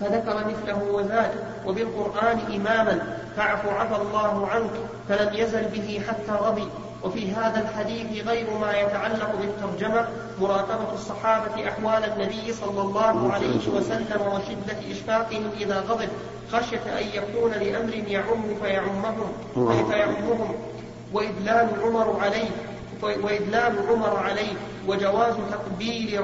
فذكر 0.01 0.45
مثله 0.47 0.83
وزاد 0.93 1.31
وبالقرآن 1.67 2.39
إماما 2.55 3.19
فاعف 3.37 3.67
عفى 3.69 4.03
الله 4.03 4.49
عنك 4.49 4.71
فلم 5.09 5.35
يزل 5.35 5.65
به 5.69 6.03
حتى 6.09 6.45
رضي. 6.47 6.69
وفي 7.05 7.33
هذا 7.33 7.61
الحديث 7.61 8.27
غير 8.27 8.47
ما 8.61 8.73
يتعلق 8.73 9.31
بالترجمة 9.41 10.09
مراقبة 10.41 10.95
الصحابة 10.95 11.69
أحوال 11.69 12.13
النبي 12.13 12.53
صلى 12.53 12.81
الله 12.81 13.33
عليه 13.33 13.57
وسلم 13.57 14.21
وشدة 14.33 14.91
إشفاقهم 14.91 15.51
إذا 15.61 15.81
غضب 15.81 16.09
خشية 16.53 16.99
أن 16.99 17.07
يكون 17.15 17.51
لأمر 17.51 17.95
يعم 17.95 18.43
فيعمهم 18.63 19.33
فيعمهم 19.91 20.55
وإدلال 21.13 21.69
عمر 21.83 22.21
عليه 22.21 22.49
وإدلال 23.03 23.89
عمر 23.89 24.17
عليه 24.17 24.53
وجواز 24.89 25.35
تقبيل 25.51 26.21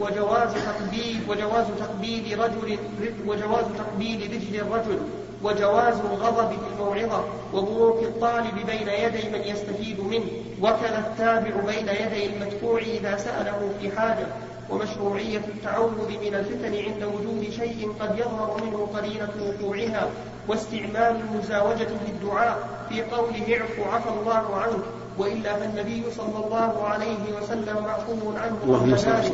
وجواز 0.00 0.54
تقبيل 0.54 1.20
وجواز 1.28 1.66
تقبيل 1.78 2.38
رجل 2.38 2.78
وجواز 3.26 3.64
تقبيل 3.78 4.30
رجل 4.32 4.60
الرجل 4.60 4.98
وجواز 5.42 5.94
الغضب 5.94 6.48
في 6.50 6.74
الموعظة 6.74 7.24
وبروك 7.54 8.02
الطالب 8.02 8.66
بين 8.66 8.88
يدي 8.88 9.30
من 9.30 9.40
يستفيد 9.40 10.00
منه 10.00 10.30
وكذا 10.62 10.98
التابع 10.98 11.60
بين 11.66 11.88
يدي 11.88 12.26
المدفوع 12.26 12.80
إذا 12.80 13.16
سأله 13.16 13.70
في 13.80 13.96
حاجة 13.96 14.26
ومشروعية 14.70 15.38
التعوذ 15.38 16.08
من 16.08 16.34
الفتن 16.34 16.74
عند 16.74 17.04
وجود 17.04 17.50
شيء 17.50 17.92
قد 18.00 18.18
يظهر 18.18 18.60
منه 18.64 18.88
قرينة 18.94 19.32
وقوعها 19.40 20.10
واستعمال 20.48 21.20
المزاوجة 21.20 21.84
في 21.84 22.08
الدعاء 22.08 22.58
في 22.88 23.02
قوله 23.02 23.58
اعف 23.60 23.94
عفى 23.94 24.08
الله 24.08 24.56
عنك. 24.56 24.84
وإلا 25.18 25.56
فالنبي 25.56 26.04
صلى 26.16 26.44
الله 26.44 26.84
عليه 26.84 27.22
وسلم 27.42 27.76
معفو 27.84 28.32
عنه 28.36 28.56
اللهم 28.64 28.94
ذلك 28.94 29.32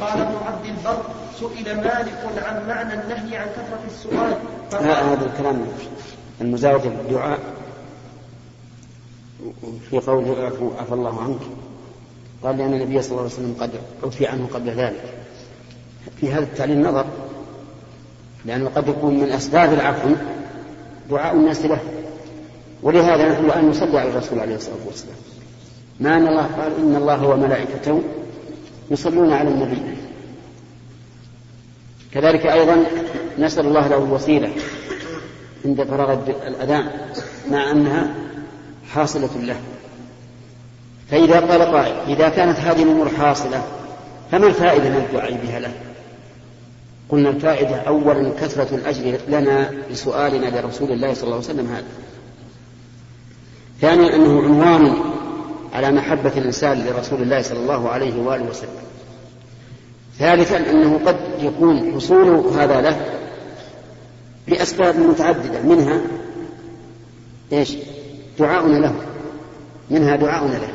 قال 0.00 0.20
ابن 0.20 0.34
عبد 0.46 0.66
البر 0.66 1.02
سئل 1.40 1.76
مالك 1.76 2.44
عن 2.46 2.68
معنى 2.68 2.94
النهي 2.94 3.36
عن 3.36 3.46
كثرة 3.46 3.80
السؤال 3.86 4.36
هذا 4.72 5.26
الكلام 5.26 5.66
المزاوجة 6.40 6.88
بالدعاء 6.88 7.38
في 9.90 9.98
قوله 9.98 10.52
عفى 10.78 10.94
الله 10.94 11.22
عنك. 11.22 11.40
قال 12.42 12.58
لأن 12.58 12.74
النبي 12.74 13.02
صلى 13.02 13.10
الله 13.10 13.22
عليه 13.22 13.32
وسلم 13.32 13.56
قد 13.60 13.70
عفي 14.04 14.26
عنه 14.26 14.48
قبل 14.54 14.70
ذلك. 14.70 15.14
في 16.16 16.32
هذا 16.32 16.44
التعليل 16.44 16.82
نظر 16.82 17.06
لأنه 18.44 18.70
قد 18.76 18.88
يكون 18.88 19.20
من 19.20 19.32
أسباب 19.32 19.72
العفو 19.72 20.08
دعاء 21.10 21.34
الناس 21.34 21.64
له. 21.64 21.80
ولهذا 22.82 23.32
نحن 23.32 23.44
الآن 23.44 23.68
نصلي 23.68 23.98
على 23.98 24.10
الرسول 24.10 24.40
عليه 24.40 24.54
الصلاة 24.54 24.86
والسلام. 24.86 25.16
ما 26.00 26.16
أن 26.16 26.28
الله 26.28 26.42
قال 26.42 26.72
إن 26.78 26.96
الله 26.96 27.26
وملائكته 27.26 28.02
يصلون 28.90 29.32
على 29.32 29.48
النبي. 29.48 29.82
كذلك 32.12 32.46
أيضا 32.46 32.84
نسأل 33.38 33.66
الله 33.66 33.88
له 33.88 33.98
الوسيلة 33.98 34.50
عند 35.64 35.82
فراغ 35.82 36.18
الأذان 36.46 36.90
مع 37.50 37.70
أنها 37.70 38.14
حاصلة 38.90 39.30
له. 39.42 39.56
فإذا 41.10 41.40
قال 41.40 41.62
قائل 41.62 41.94
إذا 42.08 42.28
كانت 42.28 42.58
هذه 42.58 42.82
الأمور 42.82 43.08
حاصلة 43.08 43.62
فما 44.30 44.46
الفائدة 44.46 44.88
من 44.88 44.96
الدعاء 44.96 45.32
بها 45.32 45.60
له؟ 45.60 45.72
قلنا 47.08 47.28
الفائدة 47.30 47.76
أولا 47.76 48.30
كثرة 48.40 48.74
الأجر 48.74 49.18
لنا 49.28 49.70
لسؤالنا 49.90 50.60
لرسول 50.60 50.92
الله 50.92 51.14
صلى 51.14 51.24
الله 51.24 51.36
عليه 51.36 51.44
وسلم 51.44 51.66
هذا. 51.66 51.84
ثانيا 53.80 54.16
أنه 54.16 54.42
عنوان 54.42 54.94
على 55.74 55.90
محبة 55.90 56.32
الإنسان 56.36 56.86
لرسول 56.86 57.22
الله 57.22 57.42
صلى 57.42 57.58
الله 57.58 57.88
عليه 57.88 58.22
وآله 58.22 58.44
وسلم. 58.50 58.68
ثالثا 60.18 60.70
أنه 60.70 61.00
قد 61.06 61.16
يكون 61.38 61.94
حصول 61.94 62.28
هذا 62.28 62.80
له 62.80 63.00
لأسباب 64.48 64.98
متعددة. 64.98 65.62
منها 65.62 66.00
إيش؟ 67.52 67.76
دعاؤنا 68.38 68.76
له. 68.76 68.94
منها 69.90 70.16
دعاؤنا 70.16 70.54
له. 70.54 70.68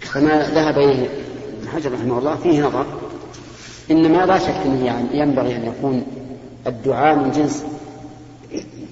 فما 0.00 0.42
ذهب 0.54 0.78
إليه 0.78 1.08
ابن 1.60 1.68
حجر 1.68 1.92
رحمه 1.92 2.18
الله 2.18 2.36
فيه 2.36 2.62
نظر 2.62 2.86
إنما 3.90 4.26
لا 4.26 4.38
شك 4.38 4.54
أنه 4.66 4.86
يعني 4.86 5.18
ينبغي 5.18 5.56
أن 5.56 5.64
يكون 5.64 6.06
الدعاء 6.66 7.16
من 7.16 7.30
جنس 7.30 7.64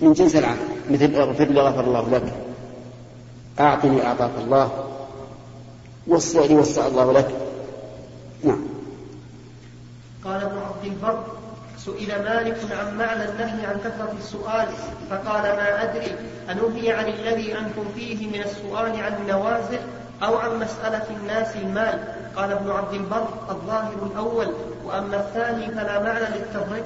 من 0.02 0.12
جنس 0.12 0.36
العام 0.36 0.56
مثل 0.90 1.14
اغفر 1.14 1.44
لي 1.44 1.60
غفر 1.60 1.84
الله 1.84 2.10
لك. 2.10 2.32
أعطني 3.60 4.06
أعطاك 4.06 4.30
الله. 4.38 4.88
وسع 6.06 6.40
لي 6.40 6.54
وسع 6.54 6.86
الله 6.86 7.12
لك. 7.12 7.28
نعم. 8.44 8.64
قال 10.24 10.42
ابن 10.42 10.58
عبد 10.58 10.84
البر 10.84 11.24
سئل 11.78 12.24
مالك 12.24 12.58
عن 12.70 12.98
معنى 12.98 13.24
النهي 13.28 13.66
عن 13.66 13.78
كثرة 13.84 14.14
السؤال 14.18 14.68
فقال 15.10 15.42
ما 15.42 15.82
أدري 15.82 16.12
أنهي 16.50 16.92
عن 16.92 17.08
الذي 17.08 17.58
أنتم 17.58 17.84
فيه 17.94 18.26
من 18.26 18.42
السؤال 18.42 19.02
عن 19.02 19.16
النوازل 19.22 19.80
أو 20.22 20.36
عن 20.36 20.60
مسألة 20.60 21.06
الناس 21.10 21.56
المال. 21.56 21.98
قال 22.36 22.52
ابن 22.52 22.70
عبد 22.70 22.94
البر 22.94 23.26
الظاهر 23.50 24.10
الأول 24.12 24.54
وأما 24.84 25.16
الثاني 25.16 25.66
فلا 25.66 26.02
معنى 26.02 26.24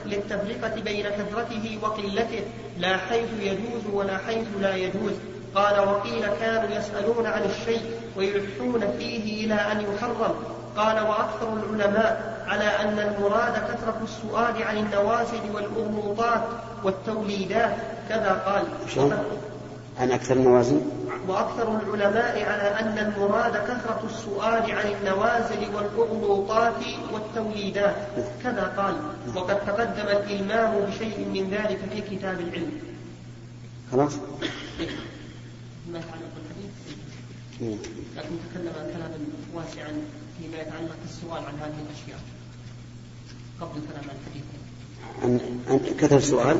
للتفرقة 0.04 0.80
بين 0.80 1.06
كثرته 1.08 1.78
وقلته 1.82 2.42
لا 2.78 2.96
حيث 2.96 3.28
يجوز 3.40 3.82
ولا 3.92 4.18
حيث 4.18 4.46
لا 4.60 4.76
يجوز. 4.76 5.12
قال 5.56 5.88
وقيل 5.88 6.26
كانوا 6.40 6.70
يسألون 6.78 7.26
عن 7.26 7.42
الشيء 7.42 7.80
ويلحون 8.16 8.80
فيه 8.98 9.44
إلى 9.44 9.54
أن 9.54 9.80
يحرم. 9.80 10.34
قال 10.76 11.00
وأكثر 11.00 11.52
العلماء 11.52 12.44
على 12.46 12.64
أن 12.64 12.98
المراد 12.98 13.52
كثرة 13.52 14.00
السؤال 14.04 14.62
عن 14.62 14.76
النوازل 14.78 15.40
والأغموضات 15.54 16.42
والتوليدات 16.84 17.76
كذا 18.08 18.42
قال. 18.46 18.64
عن 20.00 20.10
أكثر 20.12 20.34
الموازين 20.34 20.90
وأكثر 21.28 21.80
العلماء 21.80 22.44
على 22.44 22.80
أن 22.80 22.98
المراد 22.98 23.56
كثرة 23.56 24.02
السؤال 24.04 24.62
عن 24.72 24.92
النوازل 25.00 25.74
والأغلوطات 25.74 26.82
والتوليدات 27.12 27.96
كذا 28.42 28.72
قال. 28.76 28.94
وقد 29.36 29.58
تقدم 29.66 30.08
الإلمام 30.08 30.80
بشيء 30.80 31.18
من 31.34 31.50
ذلك 31.50 31.78
في 31.92 32.16
كتاب 32.16 32.40
العلم. 32.40 32.80
خلاص؟ 33.92 34.12
بالحديث 34.40 35.05
لكن 37.60 38.36
تكلم 38.50 38.72
كلاما 38.72 39.18
واسعا 39.54 39.92
فيما 40.38 40.62
يتعلق 40.62 40.96
السؤال 41.04 41.44
عن 41.44 41.54
هذه 41.60 41.74
الأشياء. 41.86 42.20
قبل 43.60 43.80
كلام 43.88 44.04
الحديث 44.04 44.44
عن 45.22 45.40
عن 45.70 45.80
كثر 45.98 46.16
السؤال؟ 46.16 46.56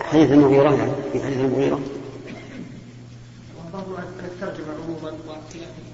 حديث 0.00 0.30
المغيرة 0.30 0.74
يعني 0.74 0.92
في 1.12 1.22
حديث 1.22 1.38
المغيرة 1.38 1.80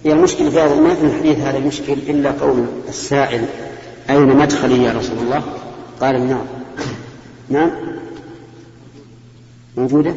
هي 0.04 0.12
المشكلة 0.12 0.50
في 0.50 0.60
هذا 0.60 0.80
ما 0.80 0.94
في 0.94 1.04
الحديث 1.04 1.38
هذا 1.38 1.58
مشكل 1.58 1.92
إلا 1.92 2.30
قول 2.30 2.66
السائل 2.88 3.44
أين 4.10 4.36
مدخلي 4.36 4.82
يا 4.82 4.92
رسول 4.92 5.18
الله؟ 5.18 5.42
قال 6.00 6.16
النار 6.16 6.46
نعم. 7.48 7.70
موجودة؟ 9.76 10.14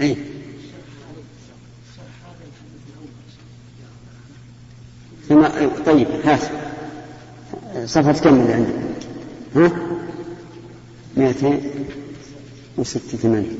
أي 0.00 0.16
ثم 5.30 5.46
طيب 5.86 6.06
هات 6.24 6.40
صفحة 7.84 8.12
كم 8.12 8.40
اللي 8.40 8.52
عندك؟ 8.52 8.74
ها؟ 9.56 9.72
286 11.16 13.58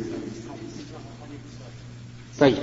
طيب 2.41 2.59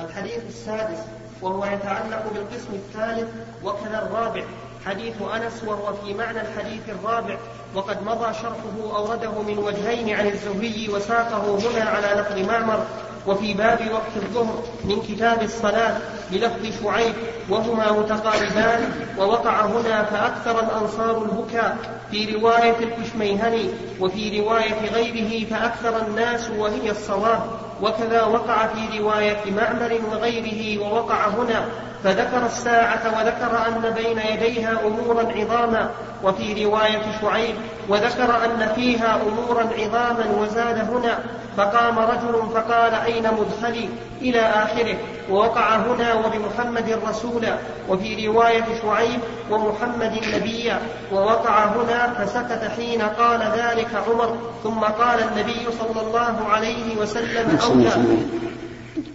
الحديث 0.00 0.38
السادس 0.48 0.98
وهو 1.44 1.64
يتعلق 1.64 2.24
بالقسم 2.34 2.72
الثالث 2.72 3.28
وكذا 3.64 4.02
الرابع 4.02 4.42
حديث 4.86 5.14
أنس 5.34 5.64
وهو 5.66 5.92
في 5.94 6.14
معنى 6.14 6.40
الحديث 6.40 6.82
الرابع 6.88 7.36
وقد 7.74 8.02
مضى 8.02 8.34
شرحه 8.34 8.96
أورده 8.96 9.42
من 9.42 9.58
وجهين 9.58 10.16
عن 10.16 10.26
الزهري 10.26 10.88
وساقه 10.92 11.58
هنا 11.58 11.90
على 11.90 12.20
لفظ 12.20 12.38
معمر 12.50 12.84
وفي 13.26 13.54
باب 13.54 13.78
وقت 13.92 14.16
الظهر 14.16 14.62
من 14.84 15.02
كتاب 15.02 15.42
الصلاة 15.42 15.96
بلفظ 16.30 16.82
شعيب 16.82 17.14
وهما 17.50 17.92
متقاربان 17.92 18.92
ووقع 19.18 19.66
هنا 19.66 20.04
فأكثر 20.04 20.60
الأنصار 20.60 21.22
البكاء 21.22 21.76
في 22.10 22.34
رواية 22.34 22.76
الكشميهني 22.78 23.70
وفي 24.00 24.40
رواية 24.40 24.90
غيره 24.94 25.46
فأكثر 25.50 26.06
الناس 26.06 26.50
وهي 26.58 26.90
الصواب. 26.90 27.42
وكذا 27.84 28.22
وقع 28.22 28.66
في 28.66 28.98
رواية 28.98 29.40
معمر 29.56 30.00
وغيره 30.10 30.82
ووقع 30.82 31.28
هنا 31.28 31.64
فذكر 32.04 32.46
الساعة 32.46 33.18
وذكر 33.18 33.68
أن 33.68 33.94
بين 33.94 34.18
يديها 34.18 34.80
أمورا 34.86 35.32
عظاما 35.32 35.90
وفي 36.24 36.64
رواية 36.64 37.02
شعيب 37.20 37.54
وذكر 37.88 38.44
أن 38.44 38.72
فيها 38.74 39.20
أمورا 39.22 39.68
عظاما 39.78 40.24
وزاد 40.38 40.78
هنا 40.78 41.18
فقام 41.56 41.98
رجل 41.98 42.42
فقال 42.54 42.94
أين 42.94 43.28
مدخلي؟ 43.38 43.88
إلى 44.22 44.40
آخره 44.40 44.96
ووقع 45.30 45.76
هنا 45.76 46.14
وبمحمد 46.14 46.98
رسولا. 47.08 47.56
وفي 47.88 48.26
رواية 48.26 48.64
شعيب 48.82 49.20
ومحمد 49.50 50.20
نبيا 50.34 50.78
ووقع 51.12 51.64
هنا 51.64 52.14
فسكت 52.18 52.70
حين 52.76 53.02
قال 53.02 53.40
ذلك 53.40 53.88
عمر 54.08 54.36
ثم 54.62 54.80
قال 54.80 55.18
النبي 55.20 55.66
صلى 55.78 56.00
الله 56.06 56.48
عليه 56.50 56.96
وسلم 57.00 57.58
أولى. 57.62 57.90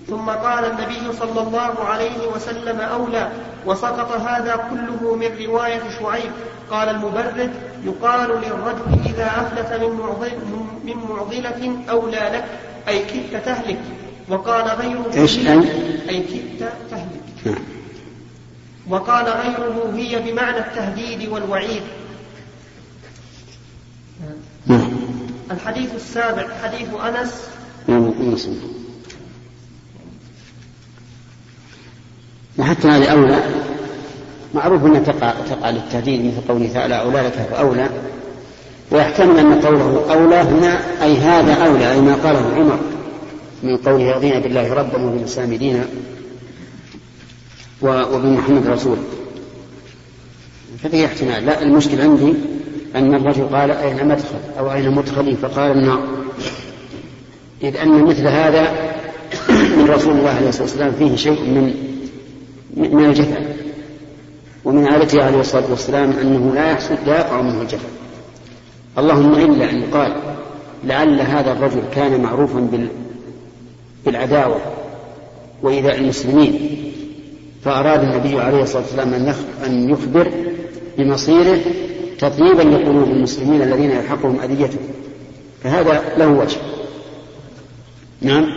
ثم 0.08 0.30
قال 0.30 0.66
النبي 0.66 1.14
صلى 1.20 1.42
الله 1.42 1.74
عليه 1.90 2.28
وسلم 2.36 2.82
أولى. 2.82 3.30
وسقط 3.66 4.12
هذا 4.12 4.56
كله 4.70 5.16
من 5.16 5.46
رواية 5.48 5.82
شعيب. 6.00 6.32
قال 6.72 6.90
المبرد 6.90 7.52
يقال 7.86 8.30
للرجل 8.30 9.00
إذا 9.06 9.26
أفلت 9.26 9.82
من, 9.82 9.98
معضل 10.00 10.32
من 10.84 10.96
معضلة 11.10 11.84
أولى 11.90 12.32
لك 12.34 12.46
أي 12.88 13.06
كدت 13.06 13.46
تهلك. 13.46 13.80
وقال 14.30 14.68
غيره 14.68 15.12
إيش 15.14 15.38
أي 15.38 16.10
أي 16.10 16.24
كدت 16.24 16.74
تهلك. 16.92 17.24
نعم. 17.46 17.64
وقال 18.90 19.26
غيره 19.26 19.94
هي 19.96 20.32
بمعنى 20.32 20.58
التهديد 20.58 21.30
والوعيد. 21.30 21.82
نعم. 24.66 24.92
الحديث 25.52 25.96
السابع 25.96 26.48
حديث 26.64 26.90
أنس. 26.94 27.50
نعم 27.88 28.14
وحتى 32.58 32.88
هذه 32.88 33.12
أولى. 33.12 33.59
معروف 34.54 34.86
أنها 34.86 35.00
تقع, 35.00 35.34
تقع 35.50 35.70
للتهديد 35.70 36.26
مثل 36.26 36.48
قوله 36.48 36.70
تعالى 36.74 37.02
أولى 37.02 37.18
لك 37.18 37.34
فأولى 37.52 37.90
ويحتمل 38.92 39.40
أن 39.40 39.62
قوله 39.62 40.14
أولى 40.14 40.36
هنا 40.36 41.04
أي 41.04 41.18
هذا 41.18 41.54
أولى 41.54 41.92
أي 41.92 42.02
ما 42.02 42.16
قاله 42.16 42.56
عمر 42.56 42.80
من 43.64 43.78
قوله 43.78 44.12
رضينا 44.12 44.40
بالله 44.40 44.74
ربا 44.74 45.06
وبالإسلام 45.06 45.54
دينا 45.54 45.86
وبمحمد 47.82 48.68
رسولا 48.68 49.02
ففيه 50.84 51.06
احتمال. 51.06 51.46
لا 51.46 51.62
المشكل 51.62 52.02
عندي 52.02 52.34
أن 52.96 53.16
الرجل 53.16 53.48
قال 53.48 53.72
أين 53.72 54.08
مدخل 54.08 54.40
أو 54.60 54.74
أين 54.74 54.92
مدخلي 54.92 55.36
فقال 55.36 55.72
النار. 55.72 56.08
إذ 57.64 57.78
أن 57.78 58.04
مثل 58.04 58.28
هذا 58.28 58.74
من 59.50 59.88
رسول 59.90 60.18
الله 60.18 60.30
عليه 60.30 60.50
الصلاة 60.50 60.64
والسلام 60.64 60.92
فيه 60.92 61.16
شيء 61.16 61.42
من 61.42 61.74
من 62.78 63.06
الجفا 63.06 63.38
ومن 64.70 64.88
عادته 64.88 65.24
عليه 65.24 65.40
الصلاة 65.40 65.70
والسلام 65.70 66.12
أنه 66.12 66.56
لا 66.56 66.72
يحصل 66.72 66.96
لا 67.06 67.20
يقع 67.20 67.42
منه 67.42 67.62
الجفا 67.62 67.88
اللهم 68.98 69.34
إلا 69.34 69.70
أن 69.70 69.82
يقال 69.82 70.16
لعل 70.84 71.22
هذا 71.22 71.52
الرجل 71.52 71.82
كان 71.96 72.22
معروفا 72.22 72.88
بالعداوة 74.06 74.62
وإيذاء 75.64 75.98
المسلمين 75.98 76.70
فأراد 77.64 78.04
النبي 78.04 78.40
عليه 78.40 78.64
الصلاة 78.64 78.82
والسلام 78.82 79.14
أن 79.66 79.90
يخبر 79.90 80.32
بمصيره 80.98 81.60
تطيبا 82.20 82.62
لقلوب 82.62 83.10
المسلمين 83.10 83.62
الذين 83.62 83.92
يلحقهم 83.92 84.40
أذيته 84.40 84.80
فهذا 85.64 86.04
له 86.18 86.28
وجه. 86.28 86.58
نعم؟ 88.22 88.48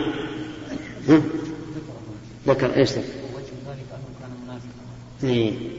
ذكر 2.47 2.75
إيش 2.77 2.91
ذكر؟ 2.91 3.03
إيه. 5.23 5.72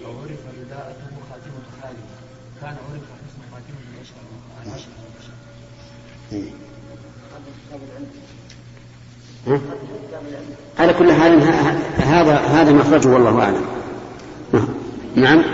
إيه. 6.35 6.43
على 10.79 10.93
كل 10.93 11.13
حال 11.13 11.43
هذا 11.97 12.37
هذا 12.37 12.73
مخرجه 12.73 13.09
والله 13.09 13.43
أعلم. 13.43 13.65
نعم. 15.15 15.45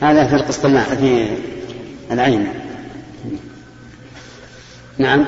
هذا 0.00 0.26
في 0.26 0.34
القسطناء 0.34 0.96
في 0.96 1.28
العين. 2.10 2.48
نعم. 4.98 5.24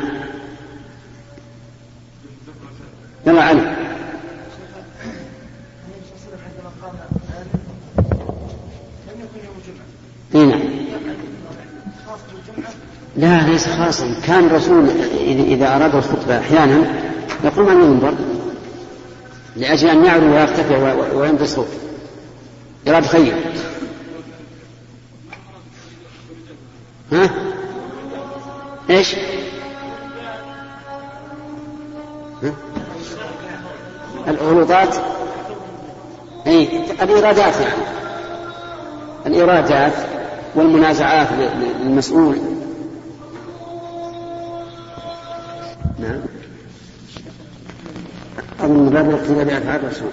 يلا 3.26 3.42
علي. 3.42 3.76
اي 10.34 10.46
نعم. 10.46 10.60
لا 13.16 13.42
ليس 13.42 13.66
خاصا. 13.68 14.14
كان 14.26 14.44
الرسول 14.44 14.90
اذا 15.26 15.76
أراد 15.76 15.94
الخطبة 15.94 16.38
أحيانا 16.38 16.84
يقوم 17.44 17.68
عن 17.68 17.80
المنبر 17.80 18.14
لأجل 19.56 19.88
أن 19.88 20.04
يعلو 20.04 20.32
ويرتفع 20.32 20.94
ويمضي 21.14 21.44
الصوت 21.44 21.68
اراد 22.88 23.06
خير. 23.06 23.34
ها؟ 27.12 27.30
إيش؟ 28.90 29.14
ها؟ 32.42 32.52
أي 36.46 36.68
الإيرادات 37.02 37.54
يعني. 37.60 37.82
الإيرادات 39.26 39.92
والمنازعات 40.54 41.28
للمسؤول. 41.82 42.38
نعم. 46.00 46.20
أظن 48.60 48.90
باب 48.90 49.10
الاقتداء 49.10 49.44
بأفعال 49.44 49.80
الرسول. 49.80 50.10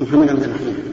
محمد 0.00 0.28
عبد 0.30 0.42
الرحيم. 0.42 0.92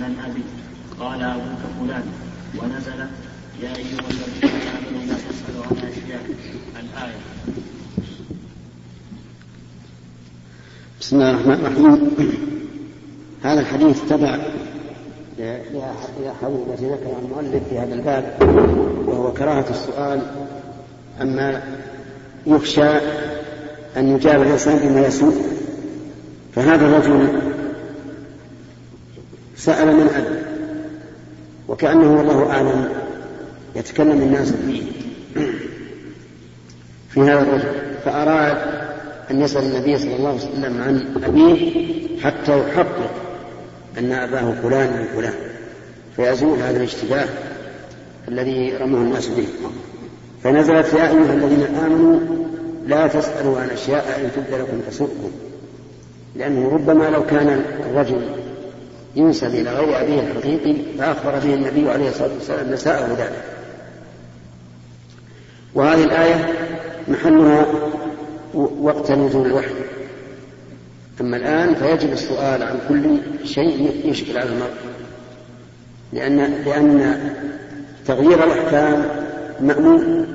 من 0.00 0.16
أبي؟ 0.24 0.42
قال 1.00 1.22
أبوك 1.22 1.62
فلان. 1.80 2.02
ونزل 2.58 3.00
يا 3.62 3.76
أيها 3.76 4.00
الذين 4.10 4.50
آمنوا 4.76 5.04
لا 5.06 5.14
تسألوا 5.14 5.64
عن 5.66 5.76
أشياء. 5.76 6.24
الآية. 6.80 7.20
بسم 11.00 11.16
الله 11.16 11.30
الرحمن 11.30 11.66
الرحيم. 11.66 12.69
هذا 13.42 13.60
الحديث 13.60 14.00
تبع 14.08 14.38
لأحاديث 15.38 16.58
التي 16.68 16.84
ذكرها 16.84 17.18
المؤلف 17.24 17.68
في 17.68 17.78
هذا 17.78 17.94
الباب 17.94 18.34
وهو 19.06 19.32
كراهة 19.32 19.64
السؤال 19.70 20.20
أما 21.20 21.62
يخشى 22.46 22.90
أن 23.96 24.08
يجاب 24.16 24.42
الإنسان 24.42 24.78
بما 24.78 25.06
يسوء. 25.06 25.34
فهذا 26.54 26.86
الرجل 26.86 27.28
سأل 29.56 29.96
من 29.96 30.08
أب 30.08 30.42
وكأنه 31.68 32.16
والله 32.16 32.50
أعلم 32.50 32.88
يتكلم 33.76 34.22
الناس 34.22 34.52
فيه. 34.52 34.82
في 37.08 37.20
هذا 37.20 37.42
الرجل 37.42 37.72
فأراد 38.04 38.56
أن 39.30 39.40
يسأل 39.40 39.62
النبي 39.64 39.98
صلى 39.98 40.16
الله 40.16 40.28
عليه 40.28 40.38
وسلم 40.38 40.82
عن 40.82 41.22
أبيه 41.24 41.70
حتى 42.20 42.58
يحقق 42.58 43.29
أن 43.98 44.12
أباه 44.12 44.54
فلان 44.62 44.98
من 44.98 45.04
فلان 45.14 45.34
فيزول 46.16 46.58
هذا 46.58 46.76
الاشتباه 46.76 47.28
الذي 48.28 48.76
رمه 48.76 48.98
الناس 48.98 49.28
به. 49.28 49.46
فنزلت 50.44 50.94
يا 50.94 51.08
أيها 51.08 51.32
الذين 51.32 51.62
آمنوا 51.62 52.18
لا 52.86 53.06
تسألوا 53.06 53.60
عن 53.60 53.68
أشياء 53.68 54.20
إن 54.24 54.30
تبد 54.36 54.60
لكم 54.60 54.80
تسؤكم 54.90 55.30
لأنه 56.36 56.68
ربما 56.68 57.10
لو 57.10 57.26
كان 57.26 57.64
الرجل 57.90 58.22
ينسب 59.16 59.46
إلى 59.46 59.70
غير 59.70 60.00
أبيه 60.00 60.20
الحقيقي 60.20 60.76
فأخبر 60.98 61.38
به 61.38 61.54
النبي 61.54 61.90
عليه 61.90 62.08
الصلاة 62.08 62.34
والسلام 62.34 62.72
نساءه 62.72 63.06
ذلك. 63.18 63.44
وهذه 65.74 66.04
الآية 66.04 66.54
محلها 67.08 67.66
وقت 68.54 69.12
نزول 69.12 69.46
الوحي. 69.46 69.74
أما 71.20 71.36
الآن 71.36 71.74
فيجب 71.74 72.12
السؤال 72.12 72.62
عن 72.62 72.78
كل 72.88 73.18
شيء 73.46 74.00
يشكل 74.04 74.38
على 74.38 74.48
المرء 74.48 74.74
لأن 76.12 76.36
لأن 76.64 77.20
تغيير 78.06 78.44
الأحكام 78.44 79.08
مأمون. 79.60 80.26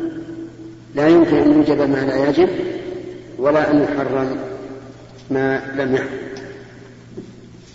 لا 0.96 1.08
يمكن 1.08 1.36
أن 1.36 1.52
يوجب 1.54 1.90
ما 1.90 1.98
لا 1.98 2.30
يجب 2.30 2.50
ولا 3.38 3.72
أن 3.72 3.84
يحرم 3.84 4.38
ما 5.32 5.62
لم 5.76 5.96
يحرم. 5.96 6.26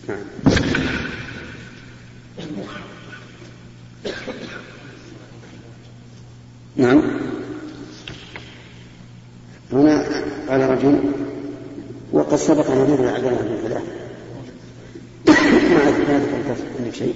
نعم. 0.09 0.19
نعم. 6.77 7.03
هنا 9.73 10.05
قال 10.49 10.71
رجل 10.71 11.01
وقد 12.13 12.37
سبق 12.37 12.71
أن 12.71 12.79
نذكر 12.79 13.09
عدم 13.09 13.27
من 13.27 13.59
الفلاح. 13.63 13.83
ما 15.71 15.91
ذلك 16.09 16.57
عندك 16.79 16.95
شيء. 16.95 17.15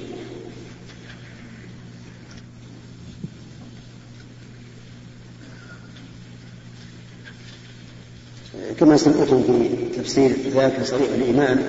كما 8.80 8.96
سمعتم 8.96 9.42
في 9.42 9.68
تفسير 10.00 10.30
ذاك 10.54 10.84
صريح 10.84 11.08
الإيمان 11.14 11.62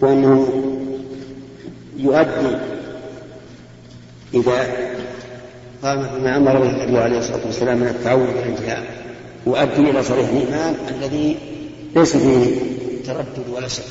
وأنه 0.00 0.62
يؤدي 1.96 2.56
إذا 4.34 4.66
قام 5.82 6.18
بما 6.18 6.36
أمر 6.36 6.58
به 6.60 6.70
النبي 6.70 6.98
عليه 6.98 7.18
الصلاة 7.18 7.46
والسلام 7.46 7.78
من 7.78 7.86
التعود 7.88 8.28
والانتهاء. 8.28 9.01
يؤدي 9.46 9.90
إلى 9.90 10.02
صريح 10.02 10.28
الإيمان 10.28 10.76
الذي 10.88 11.36
ليس 11.96 12.16
فيه 12.16 12.56
تردد 13.06 13.48
ولا 13.52 13.68
شك. 13.68 13.82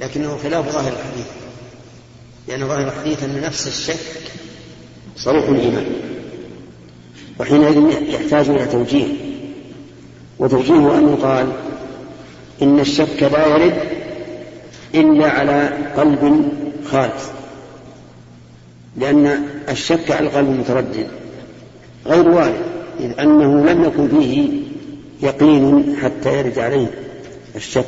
لكنه 0.00 0.36
خلاف 0.36 0.72
ظاهر 0.72 0.92
الحديث. 0.92 1.26
لأن 2.48 2.68
ظاهر 2.68 2.88
الحديث 2.88 3.22
أن 3.22 3.40
نفس 3.40 3.66
الشك 3.66 4.32
صريح 5.16 5.48
الإيمان. 5.48 5.86
وحينئذ 7.40 8.08
يحتاج 8.08 8.48
إلى 8.48 8.66
توجيه. 8.66 9.14
وتوجيهه 10.38 10.98
أن 10.98 11.08
يقال 11.08 11.52
إن 12.62 12.80
الشك 12.80 13.22
لا 13.22 13.46
يرد 13.46 13.78
إلا 14.94 15.30
على 15.30 15.68
قلب 15.96 16.52
خالص. 16.84 17.24
لأن 18.96 19.26
الشك 19.68 20.10
على 20.10 20.26
القلب 20.26 20.48
المتردد 20.48 21.08
غير 22.06 22.28
وارد. 22.28 22.77
إذ 23.00 23.20
أنه 23.20 23.72
لم 23.72 23.84
يكن 23.84 24.08
فيه 24.08 24.50
يقين 25.22 25.96
حتى 25.96 26.38
يرد 26.38 26.58
عليه 26.58 26.90
الشك. 27.56 27.86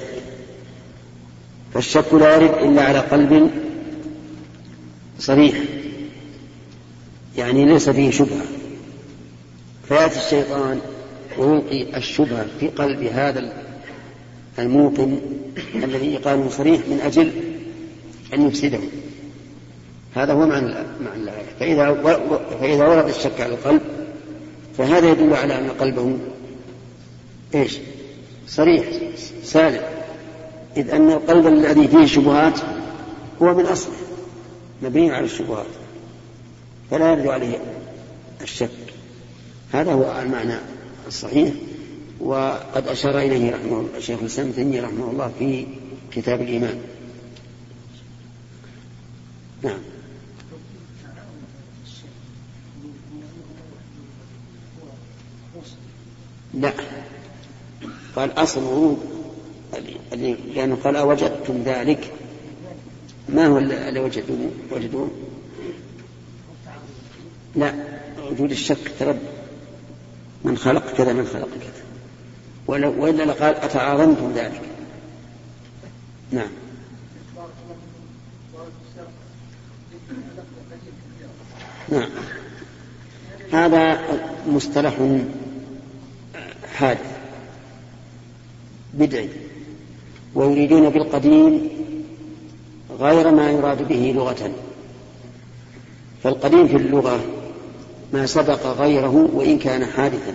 فالشك 1.74 2.14
لا 2.14 2.36
يرد 2.36 2.54
إلا 2.62 2.82
على 2.82 2.98
قلب 2.98 3.50
صريح 5.18 5.58
يعني 7.36 7.64
ليس 7.64 7.90
فيه 7.90 8.10
شبهة. 8.10 8.44
فيأتي 9.88 10.18
الشيطان 10.18 10.80
ويلقي 11.38 11.96
الشبهة 11.96 12.46
في 12.60 12.68
قلب 12.68 13.02
هذا 13.02 13.52
الموقن 14.58 15.18
الذي 15.74 16.16
قال 16.16 16.52
صريح 16.52 16.80
من 16.80 17.00
أجل 17.04 17.30
أن 18.34 18.48
يفسده. 18.48 18.80
هذا 20.14 20.32
هو 20.32 20.46
معنى 20.46 20.66
الآية. 21.16 21.46
فإذا 21.60 21.94
فإذا 22.60 22.86
ورد 22.86 23.08
الشك 23.08 23.40
على 23.40 23.54
القلب 23.54 23.99
فهذا 24.80 25.10
يدل 25.10 25.34
على 25.34 25.58
أن 25.58 25.70
قلبه 25.70 26.18
إيش؟ 27.54 27.78
صريح 28.48 28.86
سالم. 29.42 29.82
إذ 30.76 30.90
أن 30.90 31.10
القلب 31.10 31.46
الذي 31.46 31.88
فيه 31.88 32.06
شبهات 32.06 32.60
هو 33.42 33.54
من 33.54 33.66
أصله 33.66 33.94
مبني 34.82 35.10
على 35.10 35.24
الشبهات 35.24 35.66
فلا 36.90 37.12
يرد 37.12 37.26
عليه 37.26 37.58
الشك. 38.42 38.70
هذا 39.72 39.92
هو 39.92 40.20
المعنى 40.22 40.54
الصحيح 41.06 41.52
وقد 42.20 42.88
أشار 42.88 43.18
إليه 43.18 43.54
رحمه 43.54 43.84
الشيخ 43.96 44.20
الإسلام 44.20 44.52
رحمه 44.84 45.10
الله 45.10 45.32
في 45.38 45.66
كتاب 46.12 46.40
الإيمان. 46.40 46.78
نعم. 49.62 49.78
لا. 56.54 56.72
قال 58.16 58.38
أصل 58.38 58.62
ورود 58.62 58.98
لأنه 60.54 60.78
قال 60.84 60.96
أوجدتم 60.96 61.62
ذلك. 61.64 62.12
ما 63.28 63.46
هو 63.46 63.58
الذي 63.58 64.00
وجدوه؟ 64.00 64.50
وجدوه؟ 64.70 65.10
لا. 67.56 67.74
وجود 68.30 68.50
الشك 68.50 68.92
ترد. 68.98 69.20
من 70.44 70.58
خلق 70.58 70.92
كذا 70.92 71.12
من 71.12 71.26
خلق 71.26 71.48
كذا. 71.60 72.88
وإلا 72.88 73.22
لقال 73.22 73.54
أتعاظمتم 73.54 74.32
ذلك. 74.32 74.62
نعم. 76.32 76.50
نعم. 81.88 82.10
هذا 83.52 84.00
مصطلح 84.46 84.94
حادث 86.80 87.20
بدعي 88.94 89.28
ويريدون 90.34 90.90
بالقديم 90.90 91.68
غير 93.00 93.30
ما 93.30 93.50
يراد 93.50 93.88
به 93.88 94.12
لغة. 94.16 94.50
فالقديم 96.22 96.68
في 96.68 96.76
اللغة 96.76 97.20
ما 98.12 98.26
سبق 98.26 98.66
غيره 98.66 99.30
وإن 99.34 99.58
كان 99.58 99.86
حادثا 99.86 100.34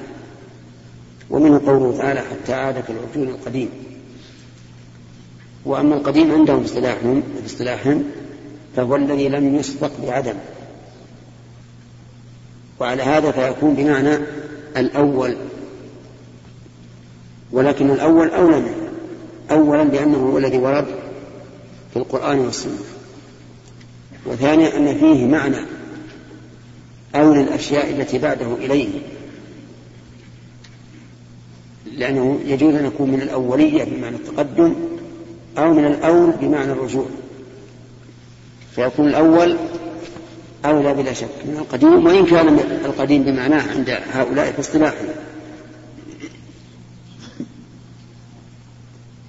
ومنه 1.30 1.62
قوله 1.66 1.98
تعالى 1.98 2.20
حتى 2.20 2.54
عاد 2.54 2.84
كالعرجون 2.88 3.28
القديم. 3.36 3.70
وأما 5.66 5.96
القديم 5.96 6.32
عندهم 6.32 6.64
اصطلاحهم 6.64 7.24
اصطلاحهم 7.46 8.04
فهو 8.76 8.96
الذي 8.96 9.30
لم 9.30 9.56
يسبق 9.56 9.92
بعدم. 10.08 10.36
وعلى 12.80 13.04
هذا 13.04 13.32
فيكون 13.32 13.74
بمعنى 13.74 14.18
الأول 14.78 15.36
ولكن 17.52 17.90
الأول 17.90 18.30
أولى 18.30 18.60
منه 18.60 18.90
أولا 19.52 19.84
لأنه 19.84 20.18
هو 20.18 20.38
الذي 20.38 20.58
ورد 20.58 20.86
في 21.94 21.98
القرآن 21.98 22.40
والسنة. 22.40 22.78
وثانيا 24.26 24.78
أن 24.78 24.98
فيه 24.98 25.26
معنى 25.26 25.58
أولى 27.16 27.42
الأشياء 27.42 27.90
التي 27.90 28.18
بعده 28.18 28.54
إليه 28.54 28.90
لأنه 31.98 32.40
يجوز 32.46 32.76
أن 32.76 32.86
يكون 32.86 33.12
من 33.12 33.22
الأولية 33.22 33.84
بمعنى 33.84 34.16
التقدم 34.16 34.76
أو 35.58 35.74
من 35.74 35.86
الأول 35.86 36.32
بمعنى 36.42 36.72
الرجوع. 36.72 37.06
فيكون 38.76 39.08
الأول 39.08 39.58
أولى 40.66 40.94
بلا 40.94 41.14
شك 41.14 41.46
من 41.46 41.58
القديم 41.58 42.06
وإن 42.06 42.26
كان 42.26 42.60
القديم 42.86 43.24
بمعناه 43.24 43.72
عند 43.72 43.98
هؤلاء 44.14 44.52
في 44.52 44.60
اصطلاحهم 44.60 45.08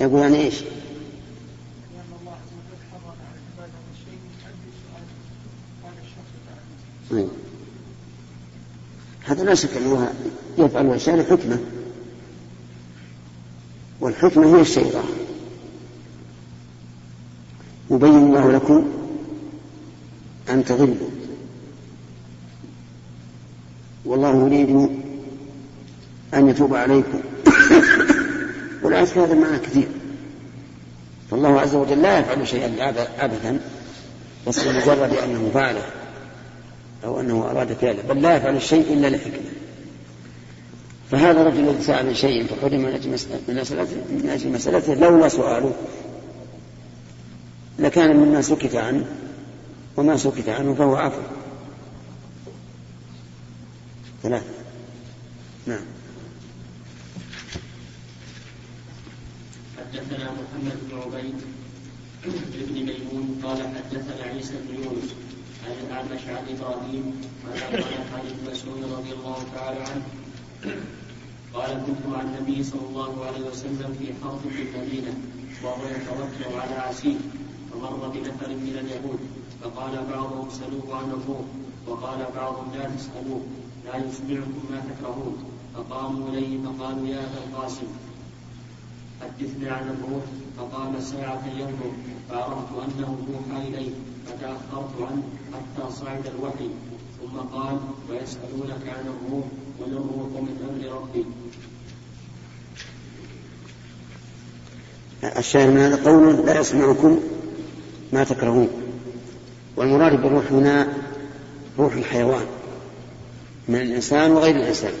يقول 0.00 0.20
يعني 0.20 0.36
إيش؟ 0.36 0.54
طيب. 7.10 7.28
هذا 9.24 9.44
لا 9.44 9.54
شك 9.54 9.76
أنه 9.76 10.12
يفعل 10.58 10.86
الاشياء 10.86 11.16
لحكمه 11.16 11.58
والحكمة 14.00 14.56
هي 14.56 14.60
الشيء 14.60 15.02
يبين 17.90 18.16
الله 18.16 18.52
لكم 18.52 18.86
أن 20.50 20.64
تضلوا 20.64 21.10
والله 24.04 24.46
يريد 24.46 24.90
أن 26.34 26.48
يتوب 26.48 26.74
عليكم 26.74 27.20
في 29.04 29.20
هذا 29.20 29.32
المعنى 29.32 29.58
كثير. 29.58 29.88
فالله 31.30 31.60
عز 31.60 31.74
وجل 31.74 32.02
لا 32.02 32.18
يفعل 32.18 32.48
شيئا 32.48 32.94
عبثا 33.18 33.60
بس 34.46 34.66
لمجرد 34.66 35.14
أنه 35.14 35.50
فعله 35.54 35.82
أو 37.04 37.20
أنه 37.20 37.50
أراد 37.50 37.72
فعله 37.72 38.02
بل 38.02 38.22
لا 38.22 38.36
يفعل 38.36 38.56
الشيء 38.56 38.92
إلا 38.92 39.06
لحكمة. 39.06 39.50
فهذا 41.10 41.40
الرجل 41.42 41.68
الذي 41.68 41.82
سأل 41.82 42.06
عن 42.06 42.14
شيء 42.14 42.46
فحرم 42.46 42.80
من 42.80 42.92
أجل 42.92 43.10
مسألته 43.10 43.96
من 44.10 44.28
أجل 44.28 44.52
مسألته 44.52 44.94
لولا 44.94 45.28
سؤاله. 45.28 45.72
لكان 47.78 48.16
مما 48.16 48.42
سكت 48.42 48.74
عنه 48.74 49.06
وما 49.96 50.16
سكت 50.16 50.48
عنه 50.48 50.74
فهو 50.74 50.96
عفو. 50.96 51.20
ثلاثة. 54.22 54.44
نعم. 55.66 55.95
حدثنا 59.86 60.30
محمد 60.38 60.78
بن 60.90 60.98
عبيد 60.98 61.34
بن 62.68 62.74
ميمون 62.74 63.40
قال 63.44 63.58
حدثنا 63.76 64.22
عيسى 64.32 64.54
بن 64.68 64.74
يونس 64.84 65.08
عن 65.66 65.72
الأعمش 65.86 66.22
عن 66.28 66.44
إبراهيم 66.54 67.04
قال 67.46 67.60
قال 67.72 67.82
خالد 68.12 68.32
بن 68.40 68.50
مسعود 68.50 68.82
رضي 68.98 69.12
الله 69.12 69.38
تعالى 69.54 69.80
عنه. 69.80 70.06
قال 71.54 71.70
كنت 71.86 72.02
مع 72.12 72.20
النبي 72.20 72.64
صلى 72.64 72.80
الله 72.90 73.24
عليه 73.26 73.40
وسلم 73.50 73.96
في 73.98 74.06
حرب 74.24 74.40
في 74.56 74.62
المدينة 74.62 75.14
وهو 75.64 75.82
يتوكل 75.86 76.60
على 76.60 76.74
عسير 76.74 77.16
فمر 77.72 78.08
بنفر 78.14 78.48
من 78.48 78.74
اليهود 78.82 79.20
فقال 79.62 80.04
بعضهم 80.12 80.48
سلوه 80.50 80.96
عن 80.96 81.10
الروح 81.10 81.46
وقال 81.86 82.26
بعضهم 82.36 82.72
لا 82.74 82.84
تسألوه 82.96 83.42
لا 83.86 83.96
يسمعكم 83.96 84.62
ما 84.70 84.80
تكرهون 84.90 85.36
فقاموا 85.74 86.28
إليه 86.28 86.58
فقالوا 86.64 87.06
يا 87.08 87.18
أبا 87.20 87.38
القاسم 87.46 87.86
حدثنا 89.20 89.72
عن 89.72 89.88
الروح 89.90 90.24
فقام 90.58 91.00
ساعة 91.00 91.42
ينظر 91.58 91.92
فعرفت 92.30 92.72
أنه 92.72 93.18
يوحى 93.32 93.68
إليه 93.68 93.90
فتأخرت 94.26 94.94
عنه 95.00 95.22
حتى 95.52 95.92
صعد 95.92 96.26
الوحي. 96.26 96.70
ثم 97.20 97.38
قال 97.38 97.78
ويسألونك 98.10 98.88
عن 98.88 99.04
الروح 99.06 99.44
قل 99.80 99.92
الروح 99.92 100.28
من 100.28 100.56
أمر 100.70 100.96
ربي. 100.96 101.24
الشاهد 105.38 105.70
من 105.70 105.78
هذا 105.78 106.10
قول 106.10 106.46
لا 106.46 106.60
يسمعكم 106.60 107.20
ما 108.12 108.24
تكرهون. 108.24 108.68
والمراد 109.76 110.22
بالروح 110.22 110.52
هنا 110.52 110.88
روح 111.78 111.94
الحيوان 111.94 112.46
من 113.68 113.80
الإنسان 113.80 114.30
وغير 114.30 114.56
الإنسان 114.56 114.92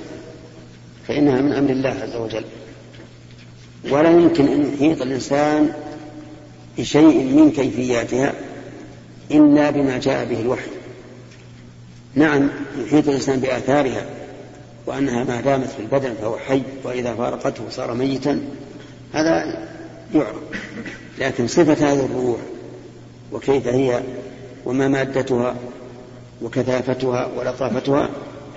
فإنها 1.08 1.40
من 1.40 1.52
أمر 1.52 1.70
الله 1.70 1.90
عز 1.90 2.16
وجل. 2.16 2.44
ولا 3.90 4.10
يمكن 4.10 4.46
أن 4.48 4.72
يحيط 4.74 5.02
الإنسان 5.02 5.72
بشيء 6.78 7.24
من 7.24 7.50
كيفياتها 7.50 8.34
إلا 9.30 9.70
بما 9.70 9.98
جاء 9.98 10.24
به 10.24 10.40
الوحي. 10.40 10.70
نعم 12.14 12.50
يحيط 12.86 13.08
الإنسان 13.08 13.40
بآثارها 13.40 14.06
وأنها 14.86 15.24
ما 15.24 15.40
دامت 15.40 15.68
في 15.68 15.80
البدن 15.80 16.14
فهو 16.20 16.36
حي 16.36 16.62
وإذا 16.84 17.14
فارقته 17.14 17.64
صار 17.70 17.94
ميتا 17.94 18.40
هذا 19.12 19.66
يعرف. 20.14 20.36
لكن 21.18 21.46
صفة 21.46 21.92
هذه 21.92 22.04
الروح 22.04 22.40
وكيف 23.32 23.68
هي 23.68 24.00
وما 24.66 24.88
مادتها 24.88 25.56
وكثافتها 26.42 27.30
ولطافتها 27.38 28.08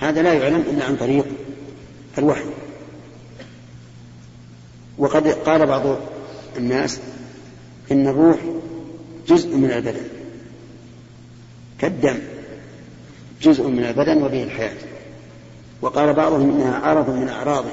هذا 0.02 0.22
لا 0.22 0.34
يعلم 0.34 0.64
إلا 0.72 0.86
عن 0.86 0.96
طريق 0.96 1.26
الوحي. 2.18 2.46
وقد 5.00 5.28
قال 5.28 5.66
بعض 5.66 5.84
الناس 6.58 7.00
إن 7.92 8.08
الروح 8.08 8.38
جزء 9.28 9.56
من 9.56 9.72
البدن 9.72 10.02
كالدم 11.80 12.20
جزء 13.42 13.68
من 13.68 13.86
البدن 13.86 14.24
وبه 14.24 14.44
الحياة. 14.44 14.78
وقال 15.82 16.14
بعضهم 16.14 16.50
إنها 16.50 16.80
عرض 16.80 17.10
من 17.10 17.30
أعراضه 17.30 17.72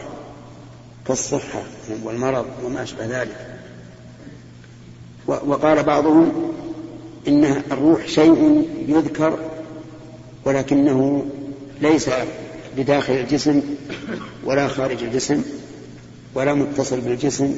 كالصحة 1.07 1.63
والمرض 2.05 2.47
وما 2.65 2.83
أشبه 2.83 3.23
ذلك. 3.23 3.59
وقال 5.27 5.83
بعضهم 5.83 6.53
إن 7.29 7.45
الروح 7.45 8.07
شيء 8.07 8.69
يذكر 8.89 9.39
ولكنه 10.45 11.27
ليس 11.81 12.11
بداخل 12.77 13.13
الجسم 13.13 13.63
ولا 14.45 14.69
خارج 14.69 15.03
الجسم. 15.03 15.43
ولا 16.37 16.55
متصل 16.55 17.01
بالجسم 17.01 17.55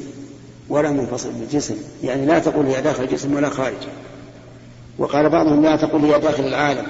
ولا 0.69 0.91
منفصل 0.91 1.31
بالجسم. 1.31 1.75
يعني 2.03 2.25
لا 2.25 2.39
تقول 2.39 2.65
هي 2.65 2.81
داخل 2.81 3.03
الجسم 3.03 3.33
ولا 3.33 3.49
خارجه 3.49 3.89
وقال 4.97 5.29
بعضهم 5.29 5.63
لا 5.63 5.75
تقول 5.75 6.05
هي 6.05 6.19
داخل 6.19 6.43
العالم 6.43 6.87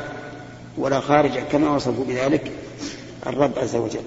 ولا 0.78 1.00
خارجه 1.00 1.40
كما 1.52 1.70
وصفوا 1.70 2.06
بذلك 2.06 2.52
الرب 3.28 3.60
عز 3.60 3.76
وجل. 3.76 4.00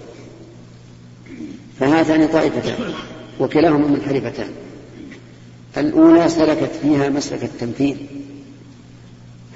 فهاتان 1.80 2.28
طائفتان 2.28 2.94
وكلاهما 3.40 3.86
منحرفتان 3.88 4.48
الأولى 5.76 6.28
سلكت 6.28 6.70
فيها 6.82 7.08
مسلك 7.08 7.44
التمثيل. 7.44 8.06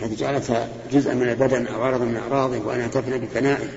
حيث 0.01 0.21
جعلتها 0.21 0.69
جزءا 0.93 1.15
من 1.15 1.29
البدن 1.29 1.67
أو 1.67 1.83
عرضا 1.83 2.05
من 2.05 2.17
أعراضه 2.17 2.67
وأنها 2.67 2.87
تفنى 2.87 3.19
بفنائه 3.19 3.69